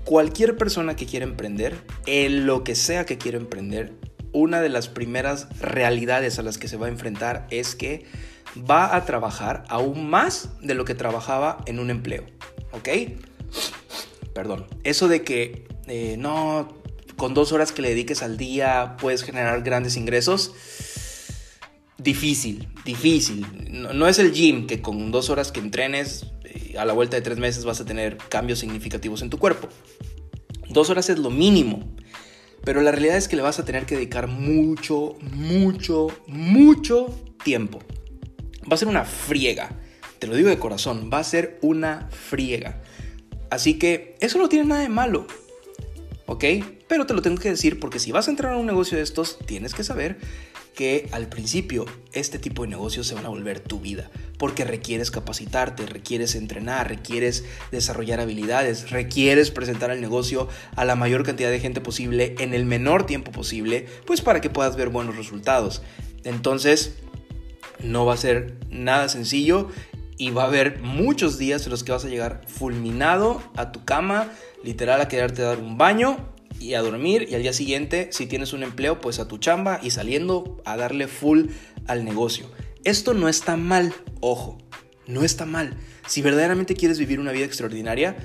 cualquier 0.05 0.57
persona 0.57 0.95
que 0.95 1.05
quiera 1.05 1.25
emprender, 1.25 1.75
en 2.05 2.45
lo 2.45 2.63
que 2.63 2.75
sea 2.75 3.05
que 3.05 3.17
quiera 3.17 3.37
emprender, 3.37 3.93
una 4.31 4.61
de 4.61 4.69
las 4.69 4.87
primeras 4.87 5.47
realidades 5.59 6.39
a 6.39 6.43
las 6.43 6.57
que 6.57 6.67
se 6.67 6.77
va 6.77 6.87
a 6.87 6.89
enfrentar 6.89 7.47
es 7.51 7.75
que 7.75 8.05
va 8.69 8.95
a 8.95 9.05
trabajar 9.05 9.63
aún 9.69 10.09
más 10.09 10.49
de 10.61 10.73
lo 10.73 10.85
que 10.85 10.95
trabajaba 10.95 11.63
en 11.65 11.79
un 11.79 11.89
empleo. 11.89 12.25
¿Ok? 12.71 12.89
Perdón. 14.33 14.65
Eso 14.83 15.07
de 15.07 15.23
que 15.23 15.67
eh, 15.87 16.15
no, 16.17 16.81
con 17.17 17.33
dos 17.33 17.51
horas 17.51 17.71
que 17.71 17.81
le 17.81 17.89
dediques 17.89 18.23
al 18.23 18.37
día 18.37 18.97
puedes 18.99 19.23
generar 19.23 19.61
grandes 19.61 19.95
ingresos 19.95 20.53
difícil, 21.97 22.67
difícil. 22.85 23.45
No, 23.69 24.07
es 24.07 24.19
el 24.19 24.31
gym 24.31 24.67
que 24.67 24.81
con 24.81 25.11
dos 25.11 25.29
horas 25.29 25.51
que 25.51 25.59
entrenes 25.59 26.25
eh, 26.43 26.75
a 26.77 26.85
la 26.85 26.93
vuelta 26.93 27.15
de 27.15 27.21
tres 27.21 27.37
meses 27.37 27.65
vas 27.65 27.81
a 27.81 27.85
tener 27.85 28.17
cambios 28.17 28.59
significativos 28.59 29.21
en 29.21 29.29
tu 29.29 29.37
cuerpo. 29.37 29.69
Dos 30.69 30.89
horas 30.89 31.09
es 31.09 31.19
lo 31.19 31.29
mínimo. 31.29 31.93
Pero 32.63 32.81
la 32.81 32.91
realidad 32.91 33.17
es 33.17 33.27
que 33.27 33.35
le 33.35 33.41
vas 33.41 33.59
a 33.59 33.65
tener 33.65 33.85
que 33.85 33.95
dedicar 33.95 34.27
mucho, 34.27 35.17
mucho, 35.33 36.07
mucho 36.27 37.13
tiempo. 37.43 37.79
Va 38.71 38.75
a 38.75 38.77
ser 38.77 38.87
una 38.87 39.03
friega. 39.03 39.69
Te 40.19 40.27
lo 40.27 40.35
digo 40.35 40.47
de 40.47 40.57
corazón, 40.57 41.09
va 41.13 41.19
a 41.19 41.23
ser 41.25 41.59
una 41.61 42.07
friega. 42.09 42.81
Así 43.49 43.77
que 43.77 44.15
eso 44.21 44.37
no 44.37 44.47
tiene 44.47 44.65
nada 44.65 44.81
de 44.81 44.89
malo. 44.89 45.27
¿Ok? 46.25 46.45
Pero 46.87 47.05
te 47.05 47.13
lo 47.13 47.21
tengo 47.21 47.37
que 47.37 47.49
decir 47.49 47.79
porque 47.81 47.99
si 47.99 48.13
vas 48.13 48.27
a 48.27 48.31
entrar 48.31 48.53
a 48.53 48.57
un 48.57 48.65
negocio 48.65 48.97
de 48.97 49.03
estos, 49.03 49.37
tienes 49.45 49.73
que 49.73 49.83
saber 49.83 50.17
que 50.73 51.07
al 51.11 51.29
principio 51.29 51.85
este 52.13 52.39
tipo 52.39 52.63
de 52.63 52.69
negocios 52.69 53.07
se 53.07 53.15
van 53.15 53.25
a 53.25 53.29
volver 53.29 53.59
tu 53.59 53.79
vida, 53.79 54.09
porque 54.37 54.65
requieres 54.65 55.11
capacitarte, 55.11 55.85
requieres 55.85 56.35
entrenar, 56.35 56.89
requieres 56.89 57.45
desarrollar 57.71 58.19
habilidades, 58.19 58.91
requieres 58.91 59.51
presentar 59.51 59.91
el 59.91 60.01
negocio 60.01 60.47
a 60.75 60.85
la 60.85 60.95
mayor 60.95 61.23
cantidad 61.23 61.49
de 61.49 61.59
gente 61.59 61.81
posible 61.81 62.35
en 62.39 62.53
el 62.53 62.65
menor 62.65 63.05
tiempo 63.05 63.31
posible, 63.31 63.85
pues 64.05 64.21
para 64.21 64.41
que 64.41 64.49
puedas 64.49 64.75
ver 64.75 64.89
buenos 64.89 65.15
resultados. 65.15 65.81
Entonces, 66.23 66.95
no 67.79 68.05
va 68.05 68.13
a 68.13 68.17
ser 68.17 68.57
nada 68.69 69.09
sencillo 69.09 69.69
y 70.17 70.31
va 70.31 70.43
a 70.43 70.47
haber 70.47 70.79
muchos 70.81 71.37
días 71.37 71.65
en 71.65 71.71
los 71.71 71.83
que 71.83 71.91
vas 71.91 72.05
a 72.05 72.09
llegar 72.09 72.41
fulminado 72.47 73.41
a 73.55 73.71
tu 73.71 73.83
cama, 73.83 74.31
literal 74.63 75.01
a 75.01 75.07
quedarte 75.07 75.41
a 75.41 75.45
dar 75.45 75.59
un 75.59 75.77
baño 75.77 76.32
y 76.59 76.73
a 76.73 76.81
dormir 76.81 77.27
y 77.29 77.35
al 77.35 77.41
día 77.41 77.53
siguiente, 77.53 78.09
si 78.11 78.25
tienes 78.25 78.53
un 78.53 78.63
empleo, 78.63 79.01
pues 79.01 79.19
a 79.19 79.27
tu 79.27 79.37
chamba 79.37 79.79
y 79.81 79.91
saliendo 79.91 80.61
a 80.65 80.77
darle 80.77 81.07
full 81.07 81.47
al 81.87 82.05
negocio. 82.05 82.49
Esto 82.83 83.13
no 83.13 83.29
está 83.29 83.55
mal, 83.57 83.93
ojo, 84.19 84.57
no 85.07 85.23
está 85.23 85.45
mal. 85.45 85.77
Si 86.07 86.21
verdaderamente 86.21 86.75
quieres 86.75 86.99
vivir 86.99 87.19
una 87.19 87.31
vida 87.31 87.45
extraordinaria, 87.45 88.17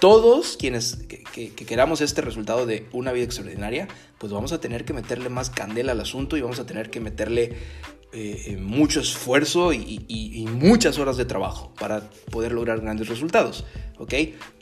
todos 0.00 0.56
quienes 0.56 0.96
que, 0.96 1.52
queramos 1.54 2.00
este 2.00 2.22
resultado 2.22 2.66
de 2.66 2.88
una 2.92 3.12
vida 3.12 3.24
extraordinaria, 3.24 3.86
pues 4.18 4.32
vamos 4.32 4.52
a 4.52 4.60
tener 4.60 4.84
que 4.84 4.92
meterle 4.92 5.28
más 5.28 5.50
candela 5.50 5.92
al 5.92 6.00
asunto 6.00 6.36
y 6.36 6.40
vamos 6.40 6.58
a 6.58 6.66
tener 6.66 6.90
que 6.90 7.00
meterle 7.00 7.56
eh, 8.12 8.42
eh, 8.46 8.56
mucho 8.56 9.00
esfuerzo 9.00 9.72
y, 9.72 10.04
y, 10.08 10.46
muchas 10.46 10.98
horas 10.98 11.16
de 11.16 11.26
trabajo 11.26 11.72
para 11.78 12.10
poder 12.30 12.52
lograr 12.52 12.80
grandes 12.80 13.08
resultados, 13.08 13.64
¿ok? 13.98 14.14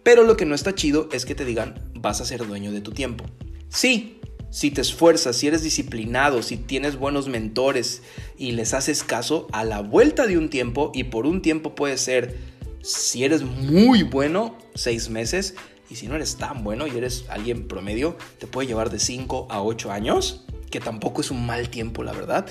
Pero 0.03 0.25
lo 0.25 0.37
que 0.37 0.45
no 0.45 0.55
está 0.55 0.75
chido 0.75 1.09
es 1.13 1.25
que 1.25 1.35
te 1.35 1.45
digan, 1.45 1.88
vas 2.01 2.21
a 2.21 2.25
ser 2.25 2.47
dueño 2.47 2.73
de 2.73 2.81
tu 2.81 2.93
tiempo. 2.93 3.25
Sí, 3.69 4.19
si 4.51 4.71
te 4.71 4.81
esfuerzas, 4.81 5.37
si 5.37 5.47
eres 5.47 5.63
disciplinado, 5.63 6.43
si 6.43 6.57
tienes 6.57 6.97
buenos 6.97 7.29
mentores 7.29 8.03
y 8.37 8.53
les 8.53 8.75
haces 8.75 9.05
caso, 9.05 9.47
a 9.53 9.65
la 9.65 9.81
vuelta 9.81 10.27
de 10.27 10.39
un 10.39 10.49
tiempo, 10.49 10.91
y 10.95 11.05
por 11.05 11.27
un 11.27 11.43
tiempo 11.43 11.75
puede 11.75 11.99
ser, 11.99 12.39
si 12.83 13.25
eres 13.25 13.43
muy 13.43 14.03
bueno, 14.05 14.57
seis 14.75 15.11
meses, 15.11 15.55
y 15.91 15.97
si 15.97 16.07
no 16.07 16.17
eres 16.17 16.37
tan 16.37 16.65
bueno 16.65 16.87
y 16.87 16.97
eres 16.97 17.25
alguien 17.29 17.67
promedio, 17.67 18.17
te 18.39 18.47
puede 18.47 18.69
llevar 18.69 18.91
de 18.91 18.99
5 18.99 19.49
a 19.51 19.63
8 19.63 19.91
años, 19.91 20.45
que 20.71 20.81
tampoco 20.81 21.21
es 21.21 21.31
un 21.31 21.47
mal 21.47 21.71
tiempo, 21.71 22.03
la 22.03 22.13
verdad, 22.13 22.47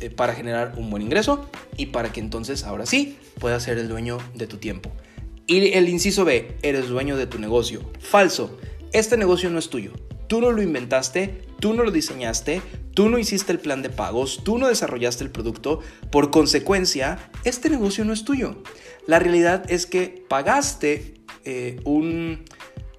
eh, 0.00 0.10
para 0.10 0.34
generar 0.34 0.74
un 0.76 0.90
buen 0.90 1.02
ingreso 1.02 1.48
y 1.76 1.86
para 1.86 2.12
que 2.12 2.20
entonces 2.20 2.64
ahora 2.64 2.86
sí 2.86 3.18
puedas 3.38 3.62
ser 3.62 3.78
el 3.78 3.88
dueño 3.88 4.18
de 4.34 4.46
tu 4.46 4.58
tiempo. 4.58 4.92
Y 5.50 5.72
el 5.72 5.88
inciso 5.88 6.26
B, 6.26 6.58
eres 6.60 6.88
dueño 6.88 7.16
de 7.16 7.26
tu 7.26 7.38
negocio. 7.38 7.80
Falso, 8.00 8.58
este 8.92 9.16
negocio 9.16 9.48
no 9.48 9.58
es 9.58 9.70
tuyo. 9.70 9.92
Tú 10.26 10.42
no 10.42 10.52
lo 10.52 10.60
inventaste, 10.60 11.40
tú 11.58 11.72
no 11.72 11.84
lo 11.84 11.90
diseñaste, 11.90 12.60
tú 12.92 13.08
no 13.08 13.18
hiciste 13.18 13.52
el 13.52 13.58
plan 13.58 13.80
de 13.80 13.88
pagos, 13.88 14.42
tú 14.44 14.58
no 14.58 14.68
desarrollaste 14.68 15.24
el 15.24 15.30
producto. 15.30 15.80
Por 16.12 16.30
consecuencia, 16.30 17.30
este 17.44 17.70
negocio 17.70 18.04
no 18.04 18.12
es 18.12 18.24
tuyo. 18.24 18.62
La 19.06 19.20
realidad 19.20 19.64
es 19.70 19.86
que 19.86 20.22
pagaste 20.28 21.14
eh, 21.46 21.80
un, 21.84 22.44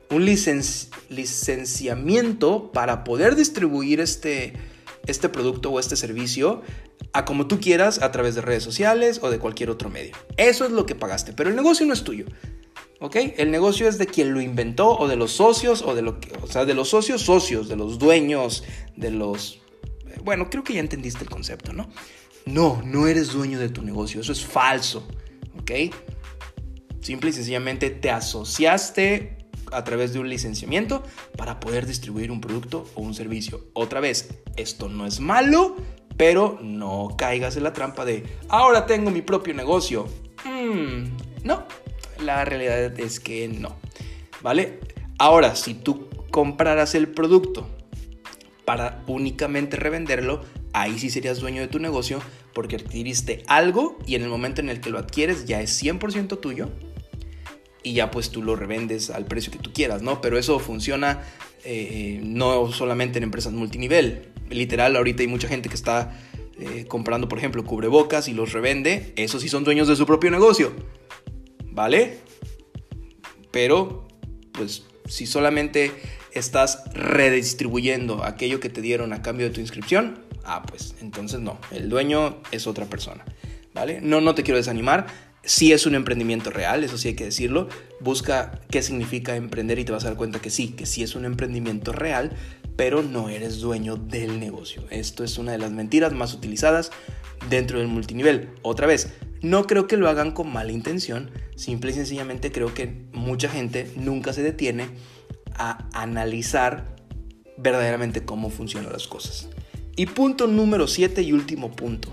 un 0.09 0.25
licenciamiento 0.25 2.71
para 2.71 3.03
poder 3.03 3.35
distribuir 3.35 3.99
este, 3.99 4.53
este 5.05 5.29
producto 5.29 5.69
o 5.69 5.79
este 5.79 5.95
servicio 5.95 6.63
a 7.13 7.25
como 7.25 7.47
tú 7.47 7.59
quieras 7.59 8.01
a 8.01 8.11
través 8.11 8.35
de 8.35 8.41
redes 8.41 8.63
sociales 8.63 9.19
o 9.21 9.29
de 9.29 9.39
cualquier 9.39 9.69
otro 9.69 9.89
medio. 9.89 10.15
Eso 10.37 10.65
es 10.65 10.71
lo 10.71 10.85
que 10.85 10.95
pagaste, 10.95 11.33
pero 11.33 11.49
el 11.49 11.55
negocio 11.55 11.85
no 11.85 11.93
es 11.93 12.03
tuyo. 12.03 12.25
¿Ok? 13.01 13.15
El 13.37 13.49
negocio 13.49 13.87
es 13.87 13.97
de 13.97 14.07
quien 14.07 14.33
lo 14.33 14.41
inventó 14.41 14.97
o 14.97 15.07
de 15.07 15.15
los 15.15 15.31
socios 15.31 15.81
o 15.81 15.95
de 15.95 16.01
lo 16.01 16.19
que, 16.19 16.31
o 16.41 16.47
sea, 16.47 16.65
de 16.65 16.73
los 16.73 16.89
socios 16.89 17.21
socios, 17.21 17.69
de 17.69 17.77
los 17.77 17.97
dueños, 17.97 18.63
de 18.97 19.11
los 19.11 19.61
eh, 20.07 20.19
bueno, 20.23 20.49
creo 20.49 20.63
que 20.63 20.73
ya 20.73 20.81
entendiste 20.81 21.23
el 21.23 21.29
concepto, 21.29 21.71
¿no? 21.71 21.89
No, 22.45 22.81
no 22.83 23.07
eres 23.07 23.31
dueño 23.31 23.59
de 23.59 23.69
tu 23.69 23.81
negocio, 23.83 24.21
eso 24.21 24.31
es 24.31 24.45
falso. 24.45 25.07
¿Ok? 25.59 25.71
Simple 27.01 27.29
y 27.29 27.33
sencillamente 27.33 27.89
te 27.89 28.09
asociaste 28.09 29.37
a 29.71 29.83
través 29.83 30.13
de 30.13 30.19
un 30.19 30.29
licenciamiento 30.29 31.03
para 31.37 31.59
poder 31.59 31.85
distribuir 31.85 32.31
un 32.31 32.41
producto 32.41 32.85
o 32.95 33.01
un 33.01 33.13
servicio. 33.13 33.67
Otra 33.73 33.99
vez, 33.99 34.29
esto 34.57 34.89
no 34.89 35.05
es 35.05 35.19
malo, 35.19 35.77
pero 36.19 36.59
no 36.61 37.15
caigas 37.17 37.55
en 37.55 37.63
la 37.63 37.71
trampa 37.71 38.03
de 38.03 38.25
ahora 38.49 38.85
tengo 38.85 39.09
mi 39.09 39.21
propio 39.21 39.53
negocio. 39.53 40.05
Mm, 40.43 41.45
no, 41.45 41.63
la 42.21 42.43
realidad 42.43 42.99
es 42.99 43.21
que 43.21 43.47
no. 43.47 43.77
¿Vale? 44.41 44.81
Ahora, 45.17 45.55
si 45.55 45.75
tú 45.75 46.09
compraras 46.29 46.93
el 46.93 47.07
producto 47.07 47.69
para 48.65 49.01
únicamente 49.07 49.77
revenderlo, 49.77 50.41
ahí 50.73 50.99
sí 50.99 51.09
serías 51.09 51.39
dueño 51.39 51.61
de 51.61 51.69
tu 51.69 51.79
negocio 51.79 52.19
porque 52.53 52.75
adquiriste 52.75 53.43
algo 53.47 53.97
y 54.05 54.15
en 54.15 54.23
el 54.23 54.29
momento 54.29 54.59
en 54.59 54.67
el 54.67 54.81
que 54.81 54.89
lo 54.89 54.99
adquieres 54.99 55.45
ya 55.45 55.61
es 55.61 55.81
100% 55.81 56.37
tuyo 56.41 56.69
y 57.83 57.93
ya 57.93 58.11
pues 58.11 58.29
tú 58.29 58.43
lo 58.43 58.55
revendes 58.55 59.09
al 59.09 59.25
precio 59.25 59.51
que 59.51 59.59
tú 59.59 59.71
quieras, 59.73 60.01
¿no? 60.01 60.21
Pero 60.21 60.37
eso 60.37 60.59
funciona 60.59 61.23
eh, 61.63 62.19
no 62.23 62.71
solamente 62.71 63.17
en 63.17 63.23
empresas 63.23 63.53
multinivel. 63.53 64.29
Literal, 64.49 64.95
ahorita 64.95 65.21
hay 65.21 65.27
mucha 65.27 65.47
gente 65.47 65.69
que 65.69 65.75
está 65.75 66.17
eh, 66.59 66.85
comprando, 66.87 67.29
por 67.29 67.37
ejemplo, 67.37 67.63
cubrebocas 67.63 68.27
y 68.27 68.33
los 68.33 68.51
revende. 68.51 69.13
Esos 69.15 69.41
sí 69.41 69.49
son 69.49 69.63
dueños 69.63 69.87
de 69.87 69.95
su 69.95 70.05
propio 70.05 70.31
negocio. 70.31 70.73
¿Vale? 71.71 72.17
Pero, 73.51 74.07
pues, 74.51 74.85
si 75.05 75.25
solamente 75.25 75.91
estás 76.33 76.83
redistribuyendo 76.93 78.23
aquello 78.23 78.59
que 78.59 78.69
te 78.69 78.81
dieron 78.81 79.13
a 79.13 79.21
cambio 79.21 79.47
de 79.47 79.53
tu 79.53 79.61
inscripción, 79.61 80.25
ah, 80.43 80.63
pues 80.63 80.95
entonces 81.01 81.39
no, 81.39 81.59
el 81.71 81.89
dueño 81.89 82.41
es 82.51 82.67
otra 82.67 82.85
persona. 82.85 83.23
¿Vale? 83.73 84.01
No, 84.01 84.19
no 84.19 84.35
te 84.35 84.43
quiero 84.43 84.57
desanimar 84.57 85.07
si 85.43 85.71
es 85.71 85.85
un 85.85 85.95
emprendimiento 85.95 86.49
real, 86.49 86.83
eso 86.83 86.97
sí 86.97 87.09
hay 87.09 87.13
que 87.15 87.25
decirlo. 87.25 87.69
Busca 87.99 88.59
qué 88.69 88.81
significa 88.81 89.35
emprender 89.35 89.79
y 89.79 89.85
te 89.85 89.91
vas 89.91 90.03
a 90.03 90.09
dar 90.09 90.17
cuenta 90.17 90.39
que 90.39 90.49
sí, 90.49 90.69
que 90.69 90.85
sí 90.85 91.01
es 91.01 91.15
un 91.15 91.25
emprendimiento 91.25 91.91
real, 91.91 92.33
pero 92.75 93.03
no 93.03 93.29
eres 93.29 93.59
dueño 93.59 93.95
del 93.95 94.39
negocio. 94.39 94.83
Esto 94.89 95.23
es 95.23 95.37
una 95.37 95.51
de 95.51 95.57
las 95.57 95.71
mentiras 95.71 96.13
más 96.13 96.33
utilizadas 96.33 96.91
dentro 97.49 97.79
del 97.79 97.87
multinivel. 97.87 98.49
Otra 98.61 98.87
vez, 98.87 99.13
no 99.41 99.65
creo 99.65 99.87
que 99.87 99.97
lo 99.97 100.09
hagan 100.09 100.31
con 100.31 100.51
mala 100.51 100.71
intención, 100.71 101.31
simple 101.55 101.91
y 101.91 101.93
sencillamente 101.93 102.51
creo 102.51 102.73
que 102.73 103.05
mucha 103.13 103.49
gente 103.49 103.91
nunca 103.95 104.33
se 104.33 104.43
detiene 104.43 104.87
a 105.53 105.87
analizar 105.93 106.95
verdaderamente 107.57 108.23
cómo 108.23 108.49
funcionan 108.49 108.91
las 108.91 109.07
cosas. 109.07 109.49
Y 109.95 110.05
punto 110.05 110.47
número 110.47 110.87
7 110.87 111.21
y 111.21 111.33
último 111.33 111.71
punto 111.71 112.09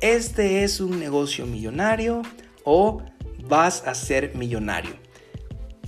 este 0.00 0.64
es 0.64 0.80
un 0.80 0.98
negocio 0.98 1.46
millonario 1.46 2.22
o 2.64 3.02
vas 3.48 3.86
a 3.86 3.94
ser 3.94 4.34
millonario. 4.34 4.92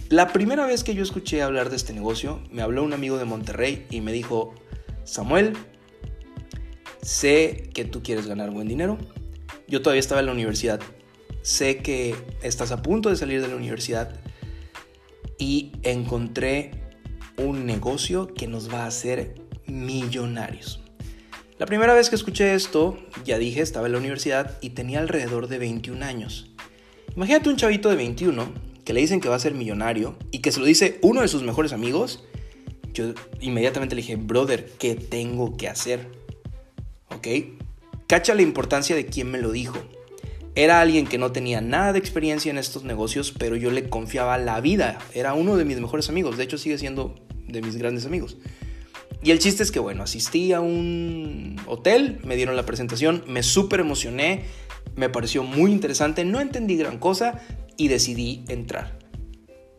La 0.08 0.28
primera 0.28 0.66
vez 0.66 0.84
que 0.84 0.94
yo 0.94 1.02
escuché 1.02 1.40
hablar 1.40 1.70
de 1.70 1.76
este 1.76 1.94
negocio, 1.94 2.42
me 2.50 2.60
habló 2.60 2.84
un 2.84 2.92
amigo 2.92 3.16
de 3.16 3.24
Monterrey 3.24 3.86
y 3.88 4.02
me 4.02 4.12
dijo, 4.12 4.54
Samuel, 5.04 5.54
sé 7.00 7.70
que 7.72 7.86
tú 7.86 8.02
quieres 8.02 8.26
ganar 8.26 8.50
buen 8.50 8.68
dinero. 8.68 8.98
Yo 9.68 9.80
todavía 9.80 10.00
estaba 10.00 10.20
en 10.20 10.26
la 10.26 10.32
universidad. 10.32 10.80
Sé 11.40 11.78
que 11.78 12.14
estás 12.42 12.72
a 12.72 12.82
punto 12.82 13.08
de 13.08 13.16
salir 13.16 13.40
de 13.40 13.48
la 13.48 13.56
universidad 13.56 14.20
y 15.38 15.72
encontré 15.82 16.72
un 17.38 17.64
negocio 17.64 18.34
que 18.34 18.46
nos 18.46 18.72
va 18.72 18.84
a 18.84 18.86
hacer 18.88 19.34
millonarios. 19.66 20.81
La 21.62 21.66
primera 21.66 21.94
vez 21.94 22.10
que 22.10 22.16
escuché 22.16 22.54
esto, 22.54 22.98
ya 23.24 23.38
dije, 23.38 23.60
estaba 23.60 23.86
en 23.86 23.92
la 23.92 23.98
universidad 24.00 24.58
y 24.60 24.70
tenía 24.70 24.98
alrededor 24.98 25.46
de 25.46 25.58
21 25.58 26.04
años. 26.04 26.50
Imagínate 27.14 27.50
un 27.50 27.56
chavito 27.56 27.88
de 27.88 27.94
21 27.94 28.52
que 28.84 28.92
le 28.92 29.00
dicen 29.00 29.20
que 29.20 29.28
va 29.28 29.36
a 29.36 29.38
ser 29.38 29.54
millonario 29.54 30.16
y 30.32 30.40
que 30.40 30.50
se 30.50 30.58
lo 30.58 30.66
dice 30.66 30.98
uno 31.02 31.20
de 31.20 31.28
sus 31.28 31.44
mejores 31.44 31.72
amigos. 31.72 32.24
Yo 32.94 33.14
inmediatamente 33.40 33.94
le 33.94 34.02
dije, 34.02 34.16
brother, 34.16 34.72
¿qué 34.76 34.96
tengo 34.96 35.56
que 35.56 35.68
hacer? 35.68 36.08
¿Ok? 37.14 37.28
Cacha 38.08 38.34
la 38.34 38.42
importancia 38.42 38.96
de 38.96 39.06
quién 39.06 39.30
me 39.30 39.38
lo 39.38 39.52
dijo. 39.52 39.78
Era 40.56 40.80
alguien 40.80 41.06
que 41.06 41.16
no 41.16 41.30
tenía 41.30 41.60
nada 41.60 41.92
de 41.92 42.00
experiencia 42.00 42.50
en 42.50 42.58
estos 42.58 42.82
negocios, 42.82 43.32
pero 43.38 43.54
yo 43.54 43.70
le 43.70 43.88
confiaba 43.88 44.36
la 44.36 44.60
vida. 44.60 44.98
Era 45.14 45.34
uno 45.34 45.56
de 45.56 45.64
mis 45.64 45.78
mejores 45.78 46.08
amigos. 46.08 46.36
De 46.36 46.42
hecho, 46.42 46.58
sigue 46.58 46.76
siendo 46.76 47.14
de 47.46 47.62
mis 47.62 47.76
grandes 47.76 48.04
amigos. 48.04 48.36
Y 49.22 49.30
el 49.30 49.38
chiste 49.38 49.62
es 49.62 49.70
que, 49.70 49.78
bueno, 49.78 50.02
asistí 50.02 50.52
a 50.52 50.60
un 50.60 51.60
hotel, 51.66 52.18
me 52.24 52.36
dieron 52.36 52.56
la 52.56 52.66
presentación, 52.66 53.22
me 53.26 53.42
súper 53.42 53.80
emocioné, 53.80 54.44
me 54.96 55.08
pareció 55.08 55.44
muy 55.44 55.70
interesante, 55.70 56.24
no 56.24 56.40
entendí 56.40 56.76
gran 56.76 56.98
cosa 56.98 57.40
y 57.76 57.88
decidí 57.88 58.44
entrar. 58.48 58.98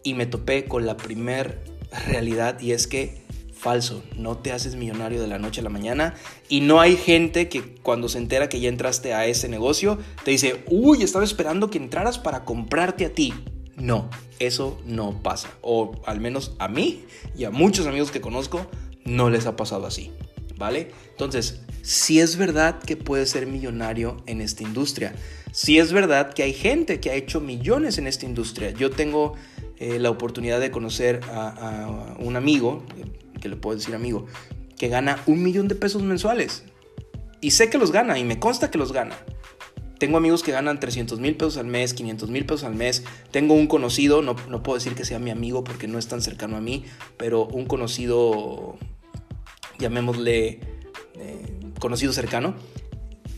Y 0.03 0.13
me 0.13 0.25
topé 0.25 0.65
con 0.65 0.85
la 0.85 0.95
primer 0.95 1.61
realidad 2.07 2.59
y 2.61 2.71
es 2.71 2.87
que 2.87 3.23
falso. 3.63 4.03
No 4.17 4.37
te 4.37 4.51
haces 4.51 4.75
millonario 4.75 5.21
de 5.21 5.27
la 5.27 5.39
noche 5.39 5.61
a 5.61 5.63
la 5.63 5.69
mañana 5.69 6.15
y 6.49 6.61
no 6.61 6.81
hay 6.81 6.97
gente 6.97 7.47
que 7.47 7.75
cuando 7.75 8.09
se 8.09 8.17
entera 8.17 8.49
que 8.49 8.59
ya 8.59 8.67
entraste 8.67 9.13
a 9.13 9.25
ese 9.25 9.47
negocio 9.47 9.97
te 10.25 10.31
dice, 10.31 10.63
uy, 10.69 11.01
estaba 11.01 11.23
esperando 11.23 11.69
que 11.69 11.77
entraras 11.77 12.19
para 12.19 12.43
comprarte 12.43 13.05
a 13.05 13.13
ti. 13.13 13.33
No, 13.77 14.09
eso 14.39 14.79
no 14.85 15.23
pasa. 15.23 15.49
O 15.61 16.01
al 16.05 16.19
menos 16.19 16.55
a 16.59 16.67
mí 16.67 17.05
y 17.37 17.45
a 17.45 17.51
muchos 17.51 17.87
amigos 17.87 18.11
que 18.11 18.21
conozco 18.21 18.67
no 19.05 19.29
les 19.29 19.45
ha 19.45 19.55
pasado 19.55 19.85
así. 19.85 20.11
¿Vale? 20.57 20.91
Entonces, 21.11 21.61
si 21.81 22.19
es 22.19 22.37
verdad 22.37 22.79
que 22.79 22.95
puedes 22.95 23.29
ser 23.29 23.47
millonario 23.47 24.17
en 24.25 24.39
esta 24.39 24.63
industria. 24.63 25.13
Si 25.51 25.77
es 25.79 25.91
verdad 25.91 26.33
que 26.33 26.43
hay 26.43 26.53
gente 26.53 26.99
que 26.99 27.11
ha 27.11 27.15
hecho 27.15 27.41
millones 27.41 27.97
en 27.97 28.07
esta 28.07 28.25
industria. 28.25 28.71
Yo 28.71 28.89
tengo 28.89 29.33
eh, 29.77 29.99
la 29.99 30.09
oportunidad 30.09 30.61
de 30.61 30.71
conocer 30.71 31.19
a, 31.29 32.15
un 32.19 32.37
amigo, 32.37 32.83
que 33.41 33.49
le 33.49 33.57
puedo 33.57 33.77
decir 33.77 33.93
amigo, 33.93 34.27
que 34.77 34.87
gana 34.87 35.21
un 35.25 35.43
millón 35.43 35.67
de 35.67 35.75
pesos 35.75 36.01
mensuales. 36.01 36.63
Y 37.41 37.51
sé 37.51 37.69
que 37.69 37.77
los 37.77 37.91
gana 37.91 38.17
y 38.17 38.23
me 38.23 38.39
consta 38.39 38.71
que 38.71 38.77
los 38.77 38.93
gana. 38.93 39.17
Tengo 39.99 40.17
amigos 40.17 40.41
que 40.41 40.53
ganan 40.53 40.79
300 40.79 41.19
mil 41.19 41.35
pesos 41.35 41.57
al 41.57 41.65
mes, 41.65 41.93
500 41.93 42.29
mil 42.29 42.45
pesos 42.45 42.63
al 42.63 42.75
mes. 42.75 43.03
Tengo 43.31 43.55
un 43.55 43.67
conocido, 43.67 44.21
no, 44.21 44.35
no, 44.49 44.63
puedo 44.63 44.77
decir 44.77 44.95
que 44.95 45.03
sea 45.03 45.19
mi 45.19 45.31
amigo 45.31 45.63
porque 45.65 45.87
no 45.87 45.99
es 45.99 46.07
tan 46.07 46.21
cercano 46.21 46.55
a 46.55 46.61
mí, 46.61 46.85
pero 47.17 47.45
un 47.45 47.65
conocido, 47.65 48.77
llamémosle 49.79 50.59
eh, 51.15 51.59
conocido 51.79 52.13
cercano, 52.13 52.55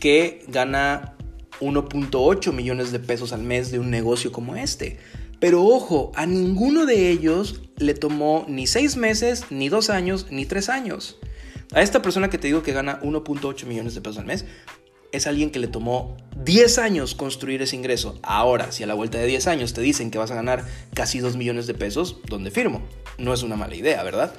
que 0.00 0.44
gana 0.48 1.16
1.8 1.60 2.52
millones 2.52 2.92
de 2.92 2.98
pesos 2.98 3.32
al 3.32 3.42
mes 3.42 3.70
de 3.70 3.78
un 3.78 3.90
negocio 3.90 4.32
como 4.32 4.56
este. 4.56 4.98
Pero 5.38 5.64
ojo, 5.64 6.12
a 6.14 6.26
ninguno 6.26 6.86
de 6.86 7.10
ellos 7.10 7.60
le 7.76 7.94
tomó 7.94 8.46
ni 8.48 8.66
seis 8.66 8.96
meses, 8.96 9.46
ni 9.50 9.68
dos 9.68 9.90
años, 9.90 10.26
ni 10.30 10.46
tres 10.46 10.68
años. 10.68 11.18
A 11.72 11.82
esta 11.82 12.00
persona 12.00 12.30
que 12.30 12.38
te 12.38 12.46
digo 12.46 12.62
que 12.62 12.72
gana 12.72 13.00
1.8 13.02 13.66
millones 13.66 13.94
de 13.94 14.00
pesos 14.00 14.18
al 14.18 14.26
mes, 14.26 14.44
es 15.12 15.26
alguien 15.26 15.50
que 15.50 15.58
le 15.58 15.68
tomó 15.68 16.16
10 16.44 16.78
años 16.78 17.14
construir 17.14 17.62
ese 17.62 17.76
ingreso. 17.76 18.18
Ahora, 18.22 18.72
si 18.72 18.82
a 18.82 18.86
la 18.86 18.94
vuelta 18.94 19.18
de 19.18 19.26
10 19.26 19.46
años 19.46 19.72
te 19.72 19.80
dicen 19.80 20.10
que 20.10 20.18
vas 20.18 20.30
a 20.30 20.34
ganar 20.34 20.64
casi 20.94 21.20
2 21.20 21.36
millones 21.36 21.66
de 21.66 21.74
pesos, 21.74 22.20
¿dónde 22.28 22.50
firmo? 22.50 22.82
No 23.18 23.32
es 23.32 23.42
una 23.42 23.56
mala 23.56 23.74
idea, 23.74 24.02
¿verdad? 24.02 24.32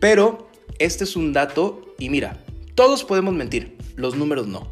Pero 0.00 0.48
este 0.78 1.04
es 1.04 1.16
un 1.16 1.32
dato 1.32 1.94
y 1.98 2.10
mira, 2.10 2.44
todos 2.74 3.04
podemos 3.04 3.34
mentir, 3.34 3.76
los 3.96 4.16
números 4.16 4.46
no. 4.46 4.70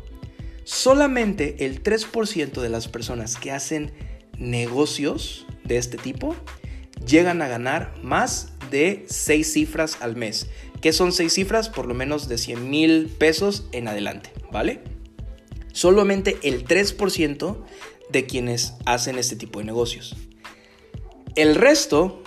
Solamente 0.65 1.67
el 1.67 1.83
3% 1.83 2.61
de 2.61 2.69
las 2.69 2.89
personas 2.89 3.37
que 3.37 3.51
hacen 3.51 3.93
negocios 4.39 5.47
de 5.65 5.77
este 5.77 5.99
tipo 5.99 6.35
llegan 7.07 7.43
a 7.43 7.49
ganar 7.49 7.95
más 8.03 8.53
de 8.71 9.05
6 9.09 9.53
cifras 9.53 9.99
al 10.01 10.17
mes. 10.17 10.49
¿Qué 10.81 10.93
son 10.93 11.13
6 11.13 11.33
cifras? 11.33 11.69
Por 11.69 11.87
lo 11.87 11.95
menos 11.95 12.29
de 12.29 12.39
100 12.39 12.71
mil 12.71 13.07
pesos 13.09 13.67
en 13.73 13.89
adelante, 13.89 14.33
¿vale? 14.53 14.83
Solamente 15.73 16.39
el 16.43 16.67
3% 16.67 17.65
de 18.11 18.27
quienes 18.27 18.75
hacen 18.87 19.19
este 19.19 19.37
tipo 19.37 19.59
de 19.59 19.65
negocios. 19.65 20.17
El 21.37 21.55
resto, 21.55 22.23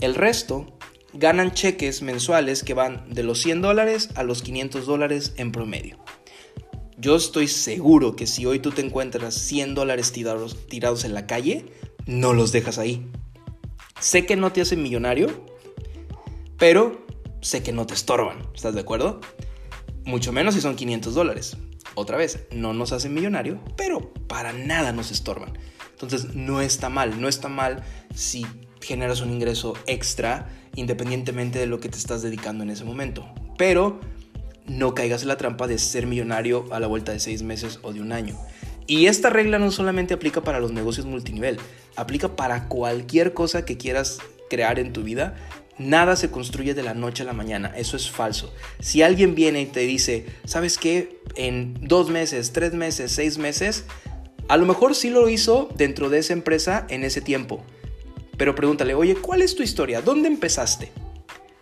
el 0.00 0.14
resto 0.14 0.75
ganan 1.18 1.52
cheques 1.52 2.02
mensuales 2.02 2.62
que 2.62 2.74
van 2.74 3.08
de 3.08 3.22
los 3.22 3.40
100 3.40 3.62
dólares 3.62 4.10
a 4.14 4.22
los 4.22 4.42
500 4.42 4.86
dólares 4.86 5.32
en 5.36 5.52
promedio. 5.52 5.98
Yo 6.98 7.16
estoy 7.16 7.48
seguro 7.48 8.16
que 8.16 8.26
si 8.26 8.46
hoy 8.46 8.58
tú 8.58 8.70
te 8.70 8.82
encuentras 8.82 9.34
100 9.34 9.74
dólares 9.74 10.12
tirados, 10.12 11.04
en 11.04 11.14
la 11.14 11.26
calle, 11.26 11.66
no 12.06 12.32
los 12.32 12.52
dejas 12.52 12.78
ahí. 12.78 13.06
Sé 14.00 14.26
que 14.26 14.36
no 14.36 14.52
te 14.52 14.60
hacen 14.60 14.82
millonario, 14.82 15.44
pero 16.58 17.06
sé 17.40 17.62
que 17.62 17.72
no 17.72 17.86
te 17.86 17.94
estorban. 17.94 18.38
¿Estás 18.54 18.74
de 18.74 18.80
acuerdo? 18.80 19.20
Mucho 20.04 20.32
menos 20.32 20.54
si 20.54 20.60
son 20.60 20.76
500 20.76 21.14
dólares. 21.14 21.56
Otra 21.94 22.16
vez, 22.16 22.46
no 22.50 22.72
nos 22.72 22.92
hacen 22.92 23.14
millonario, 23.14 23.60
pero 23.76 24.12
para 24.26 24.52
nada 24.52 24.92
nos 24.92 25.10
estorban. 25.10 25.58
Entonces 25.92 26.34
no 26.34 26.60
está 26.60 26.90
mal, 26.90 27.20
no 27.20 27.28
está 27.28 27.48
mal 27.48 27.82
si 28.14 28.46
generas 28.80 29.20
un 29.20 29.30
ingreso 29.30 29.74
extra 29.86 30.48
independientemente 30.74 31.58
de 31.58 31.66
lo 31.66 31.80
que 31.80 31.88
te 31.88 31.98
estás 31.98 32.22
dedicando 32.22 32.62
en 32.62 32.70
ese 32.70 32.84
momento. 32.84 33.26
Pero 33.56 34.00
no 34.66 34.94
caigas 34.94 35.22
en 35.22 35.28
la 35.28 35.36
trampa 35.36 35.66
de 35.66 35.78
ser 35.78 36.06
millonario 36.06 36.66
a 36.70 36.80
la 36.80 36.86
vuelta 36.86 37.12
de 37.12 37.20
seis 37.20 37.42
meses 37.42 37.78
o 37.82 37.92
de 37.92 38.00
un 38.00 38.12
año. 38.12 38.36
Y 38.86 39.06
esta 39.06 39.30
regla 39.30 39.58
no 39.58 39.70
solamente 39.70 40.14
aplica 40.14 40.42
para 40.42 40.60
los 40.60 40.72
negocios 40.72 41.06
multinivel, 41.06 41.58
aplica 41.96 42.36
para 42.36 42.68
cualquier 42.68 43.34
cosa 43.34 43.64
que 43.64 43.76
quieras 43.76 44.18
crear 44.48 44.78
en 44.78 44.92
tu 44.92 45.02
vida. 45.02 45.34
Nada 45.78 46.16
se 46.16 46.30
construye 46.30 46.72
de 46.72 46.82
la 46.82 46.94
noche 46.94 47.22
a 47.22 47.26
la 47.26 47.32
mañana, 47.32 47.72
eso 47.76 47.96
es 47.96 48.10
falso. 48.10 48.54
Si 48.80 49.02
alguien 49.02 49.34
viene 49.34 49.62
y 49.62 49.66
te 49.66 49.80
dice, 49.80 50.24
¿sabes 50.44 50.78
qué? 50.78 51.20
En 51.34 51.76
dos 51.80 52.10
meses, 52.10 52.52
tres 52.52 52.72
meses, 52.74 53.12
seis 53.12 53.38
meses, 53.38 53.84
a 54.48 54.56
lo 54.56 54.66
mejor 54.66 54.94
sí 54.94 55.10
lo 55.10 55.28
hizo 55.28 55.68
dentro 55.76 56.08
de 56.08 56.18
esa 56.18 56.32
empresa 56.32 56.86
en 56.88 57.04
ese 57.04 57.20
tiempo. 57.20 57.64
Pero 58.36 58.54
pregúntale, 58.54 58.94
oye, 58.94 59.16
¿cuál 59.16 59.42
es 59.42 59.54
tu 59.54 59.62
historia? 59.62 60.00
¿Dónde 60.02 60.28
empezaste? 60.28 60.92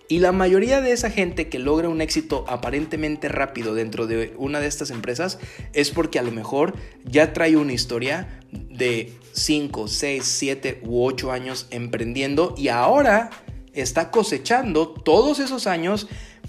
Y 0.07 0.19
la 0.19 0.33
mayoría 0.33 0.83
de 0.83 0.93
esa 0.93 1.11
gente 1.11 1.49
que 1.49 1.59
logra 1.59 1.89
un 1.89 2.03
éxito 2.03 2.45
aparentemente 2.47 3.29
rápido 3.29 3.75
dentro 3.75 4.07
de 4.07 4.35
una 4.37 4.61
de 4.61 4.67
estas 4.67 4.91
empresas 4.91 5.39
es 5.73 5.91
porque 5.91 6.19
a 6.19 6.23
lo 6.23 6.31
mejor 6.31 6.75
ya 7.05 7.33
trae 7.33 7.57
una 7.57 7.73
historia 7.73 8.41
de 8.53 9.15
5, 9.33 9.89
6, 9.89 10.23
7 10.25 10.81
u 10.85 11.05
8 11.05 11.33
años 11.33 11.67
emprendiendo 11.71 12.55
y 12.59 12.69
ahora 12.69 13.31
está 13.73 14.11
cosechando 14.11 14.89
todos 14.89 15.39
esos 15.39 15.67
años 15.67 16.07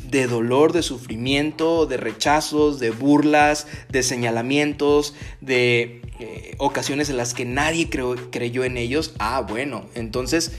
de 0.09 0.27
dolor, 0.27 0.73
de 0.73 0.83
sufrimiento, 0.83 1.85
de 1.85 1.97
rechazos, 1.97 2.79
de 2.79 2.91
burlas, 2.91 3.67
de 3.89 4.03
señalamientos, 4.03 5.15
de 5.41 6.01
eh, 6.19 6.55
ocasiones 6.57 7.09
en 7.09 7.17
las 7.17 7.33
que 7.33 7.45
nadie 7.45 7.89
creyó 7.89 8.63
en 8.63 8.77
ellos. 8.77 9.13
Ah, 9.19 9.41
bueno, 9.41 9.85
entonces 9.95 10.53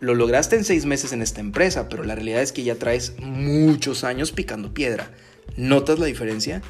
lo 0.00 0.14
lograste 0.14 0.56
en 0.56 0.64
seis 0.64 0.84
meses 0.84 1.12
en 1.12 1.22
esta 1.22 1.40
empresa, 1.40 1.88
pero 1.88 2.04
la 2.04 2.14
realidad 2.14 2.42
es 2.42 2.52
que 2.52 2.62
ya 2.62 2.76
traes 2.76 3.14
muchos 3.18 4.04
años 4.04 4.32
picando 4.32 4.72
piedra. 4.72 5.10
¿Notas 5.56 5.98
la 5.98 6.06
diferencia? 6.06 6.62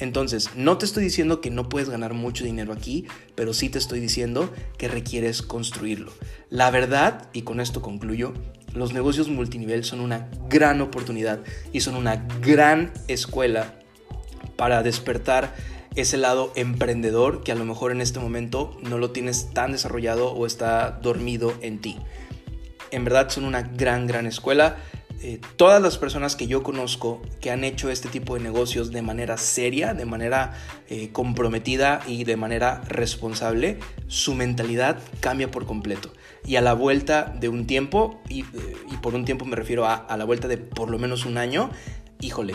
Entonces, 0.00 0.50
no 0.56 0.78
te 0.78 0.86
estoy 0.86 1.04
diciendo 1.04 1.40
que 1.40 1.50
no 1.50 1.68
puedes 1.68 1.88
ganar 1.88 2.14
mucho 2.14 2.44
dinero 2.44 2.72
aquí, 2.72 3.06
pero 3.34 3.52
sí 3.52 3.68
te 3.68 3.78
estoy 3.78 4.00
diciendo 4.00 4.52
que 4.78 4.88
requieres 4.88 5.42
construirlo. 5.42 6.12
La 6.50 6.70
verdad, 6.70 7.28
y 7.32 7.42
con 7.42 7.60
esto 7.60 7.82
concluyo, 7.82 8.32
los 8.74 8.92
negocios 8.92 9.28
multinivel 9.28 9.84
son 9.84 10.00
una 10.00 10.28
gran 10.48 10.80
oportunidad 10.80 11.40
y 11.72 11.80
son 11.80 11.96
una 11.96 12.26
gran 12.40 12.92
escuela 13.08 13.74
para 14.56 14.82
despertar 14.82 15.54
ese 15.94 16.16
lado 16.16 16.52
emprendedor 16.56 17.42
que 17.42 17.52
a 17.52 17.54
lo 17.54 17.64
mejor 17.64 17.92
en 17.92 18.00
este 18.00 18.18
momento 18.18 18.78
no 18.82 18.98
lo 18.98 19.10
tienes 19.10 19.50
tan 19.50 19.72
desarrollado 19.72 20.32
o 20.32 20.46
está 20.46 20.98
dormido 21.02 21.52
en 21.60 21.80
ti 21.80 21.98
en 22.92 23.04
verdad 23.04 23.30
son 23.30 23.44
una 23.44 23.62
gran, 23.62 24.06
gran 24.06 24.26
escuela. 24.26 24.76
Eh, 25.20 25.40
todas 25.56 25.80
las 25.80 25.98
personas 25.98 26.36
que 26.36 26.46
yo 26.46 26.62
conozco 26.62 27.22
que 27.40 27.50
han 27.50 27.64
hecho 27.64 27.90
este 27.90 28.08
tipo 28.08 28.34
de 28.34 28.40
negocios 28.40 28.90
de 28.90 29.02
manera 29.02 29.36
seria, 29.36 29.94
de 29.94 30.04
manera 30.04 30.54
eh, 30.88 31.10
comprometida 31.12 32.00
y 32.06 32.24
de 32.24 32.36
manera 32.36 32.82
responsable, 32.88 33.78
su 34.08 34.34
mentalidad 34.34 34.98
cambia 35.20 35.50
por 35.50 35.66
completo. 35.66 36.12
Y 36.44 36.56
a 36.56 36.60
la 36.60 36.74
vuelta 36.74 37.32
de 37.38 37.48
un 37.48 37.66
tiempo, 37.66 38.20
y, 38.28 38.40
eh, 38.40 38.46
por 39.00 39.14
un 39.14 39.24
tiempo 39.24 39.44
me 39.44 39.56
refiero 39.56 39.86
a, 39.86 39.94
a, 39.94 40.16
la 40.16 40.24
vuelta 40.24 40.48
de 40.48 40.58
por 40.58 40.90
lo 40.90 40.98
menos 40.98 41.24
un 41.24 41.38
año, 41.38 41.70
híjole, 42.20 42.54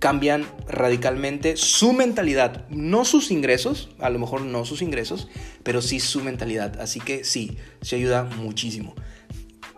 cambian 0.00 0.46
radicalmente 0.66 1.56
su 1.56 1.92
mentalidad, 1.92 2.66
no 2.70 3.04
sus 3.04 3.30
ingresos, 3.30 3.90
a 3.98 4.08
lo 4.08 4.18
mejor 4.18 4.40
no 4.40 4.64
sus 4.64 4.80
ingresos, 4.82 5.28
pero 5.62 5.82
sí 5.82 6.00
su 6.00 6.22
mentalidad. 6.22 6.80
Así 6.80 7.00
que 7.00 7.22
sí, 7.22 7.58
se 7.82 7.96
ayuda 7.96 8.24
muchísimo. 8.24 8.94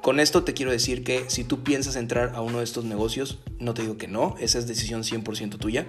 Con 0.02 0.18
esto 0.18 0.42
te 0.42 0.52
quiero 0.52 0.72
decir 0.72 1.04
que 1.04 1.30
si 1.30 1.44
tú 1.44 1.62
piensas 1.62 1.94
entrar 1.94 2.32
a 2.34 2.40
uno 2.40 2.58
de 2.58 2.64
estos 2.64 2.84
negocios, 2.84 3.38
no 3.60 3.72
te 3.72 3.82
digo 3.82 3.98
que 3.98 4.08
no, 4.08 4.34
esa 4.40 4.58
es 4.58 4.66
decisión 4.66 5.04
100% 5.04 5.58
tuya, 5.58 5.86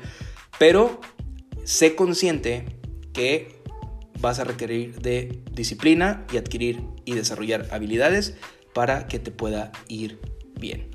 pero 0.60 1.02
sé 1.64 1.96
consciente 1.96 2.66
que 3.12 3.64
vas 4.20 4.38
a 4.38 4.44
requerir 4.44 5.02
de 5.02 5.42
disciplina 5.52 6.28
y 6.32 6.38
adquirir 6.38 6.84
y 7.06 7.14
desarrollar 7.14 7.68
habilidades 7.72 8.36
para 8.76 9.08
que 9.08 9.18
te 9.18 9.32
pueda 9.32 9.72
ir 9.88 10.20
bien. 10.60 10.92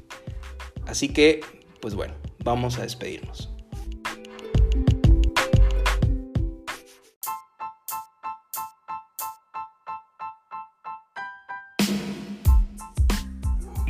Así 0.87 1.09
que, 1.09 1.41
pues 1.81 1.97
bueno, 1.97 2.15
vamos 2.45 2.79
a 2.79 2.83
despedirnos. 2.83 3.51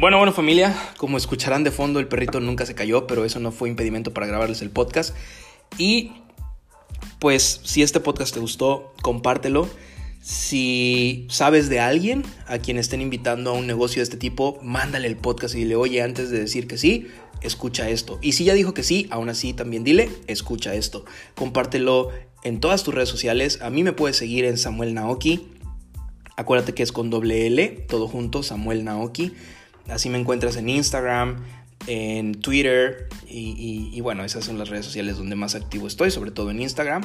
Bueno, 0.01 0.19
bueno 0.19 0.33
familia, 0.33 0.77
como 0.97 1.17
escucharán 1.17 1.65
de 1.65 1.73
fondo, 1.73 1.99
el 1.99 2.07
perrito 2.07 2.39
nunca 2.39 2.65
se 2.65 2.77
cayó, 2.77 3.09
pero 3.09 3.25
eso 3.25 3.41
no 3.41 3.51
fue 3.51 3.69
impedimento 3.69 4.15
para 4.15 4.29
grabarles 4.29 4.63
el 4.63 4.71
podcast. 4.71 5.13
Y 5.77 6.13
pues 7.19 7.61
si 7.65 7.83
este 7.83 7.99
podcast 7.99 8.33
te 8.33 8.39
gustó, 8.39 8.95
compártelo. 9.03 9.69
Si 10.21 11.27
sabes 11.31 11.69
de 11.69 11.81
alguien 11.81 12.23
a 12.47 12.59
quien 12.59 12.79
estén 12.79 13.01
invitando 13.01 13.51
a 13.51 13.55
un 13.55 13.67
negocio 13.67 13.99
de 13.99 14.05
este 14.05 14.17
tipo, 14.17 14.61
mándale 14.63 15.09
el 15.09 15.17
podcast 15.17 15.57
y 15.57 15.59
dile, 15.59 15.75
oye, 15.75 16.01
antes 16.01 16.31
de 16.31 16.39
decir 16.39 16.69
que 16.69 16.79
sí, 16.79 17.09
escucha 17.43 17.91
esto. 17.91 18.21
Y 18.23 18.33
si 18.33 18.45
ya 18.45 18.55
dijo 18.55 18.75
que 18.75 18.85
sí, 18.85 19.09
aún 19.11 19.29
así 19.29 19.53
también 19.53 19.83
dile, 19.83 20.11
escucha 20.29 20.75
esto. 20.75 21.07
Compártelo 21.35 22.11
en 22.45 22.61
todas 22.61 22.85
tus 22.85 22.95
redes 22.95 23.09
sociales. 23.09 23.63
A 23.63 23.71
mí 23.71 23.83
me 23.83 23.93
puedes 23.93 24.17
seguir 24.17 24.45
en 24.45 24.59
Samuel 24.59 24.95
Naoki. 24.95 25.49
Acuérdate 26.37 26.73
que 26.73 26.85
es 26.85 26.93
con 26.93 27.11
doble 27.11 27.49
L, 27.49 27.85
todo 27.89 28.07
junto, 28.07 28.45
Samuel 28.45 28.85
Naoki. 28.85 29.33
Así 29.89 30.09
me 30.09 30.19
encuentras 30.19 30.57
en 30.57 30.69
Instagram, 30.69 31.45
en 31.87 32.35
Twitter 32.41 33.09
y, 33.27 34.01
bueno, 34.01 34.25
esas 34.25 34.45
son 34.45 34.59
las 34.59 34.69
redes 34.69 34.85
sociales 34.85 35.17
donde 35.17 35.37
más 35.37 35.55
activo 35.55 35.87
estoy, 35.87 36.11
sobre 36.11 36.31
todo 36.31 36.51
en 36.51 36.61
Instagram. 36.61 37.03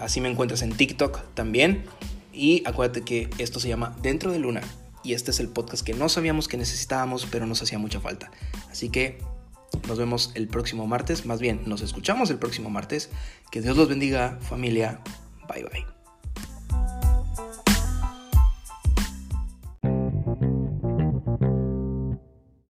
Así 0.00 0.20
me 0.20 0.28
encuentras 0.28 0.62
en 0.62 0.72
TikTok 0.72 1.34
también. 1.34 1.84
Y 2.32 2.62
acuérdate 2.66 3.02
que 3.02 3.30
esto 3.38 3.60
se 3.60 3.68
llama 3.68 3.96
Dentro 4.02 4.32
de 4.32 4.38
Luna. 4.38 4.60
Y 5.02 5.14
este 5.14 5.30
es 5.30 5.40
el 5.40 5.48
podcast 5.48 5.84
que 5.84 5.94
no 5.94 6.08
sabíamos 6.08 6.48
que 6.48 6.56
necesitábamos, 6.56 7.26
pero 7.30 7.46
nos 7.46 7.62
hacía 7.62 7.78
mucha 7.78 8.00
falta. 8.00 8.30
Así 8.70 8.90
que 8.90 9.18
nos 9.86 9.98
vemos 9.98 10.32
el 10.34 10.48
próximo 10.48 10.86
martes. 10.86 11.26
Más 11.26 11.40
bien, 11.40 11.62
nos 11.66 11.80
escuchamos 11.80 12.30
el 12.30 12.38
próximo 12.38 12.70
martes. 12.70 13.10
Que 13.50 13.62
Dios 13.62 13.76
los 13.76 13.88
bendiga, 13.88 14.38
familia. 14.42 15.00
Bye 15.48 15.64
bye. 15.64 15.95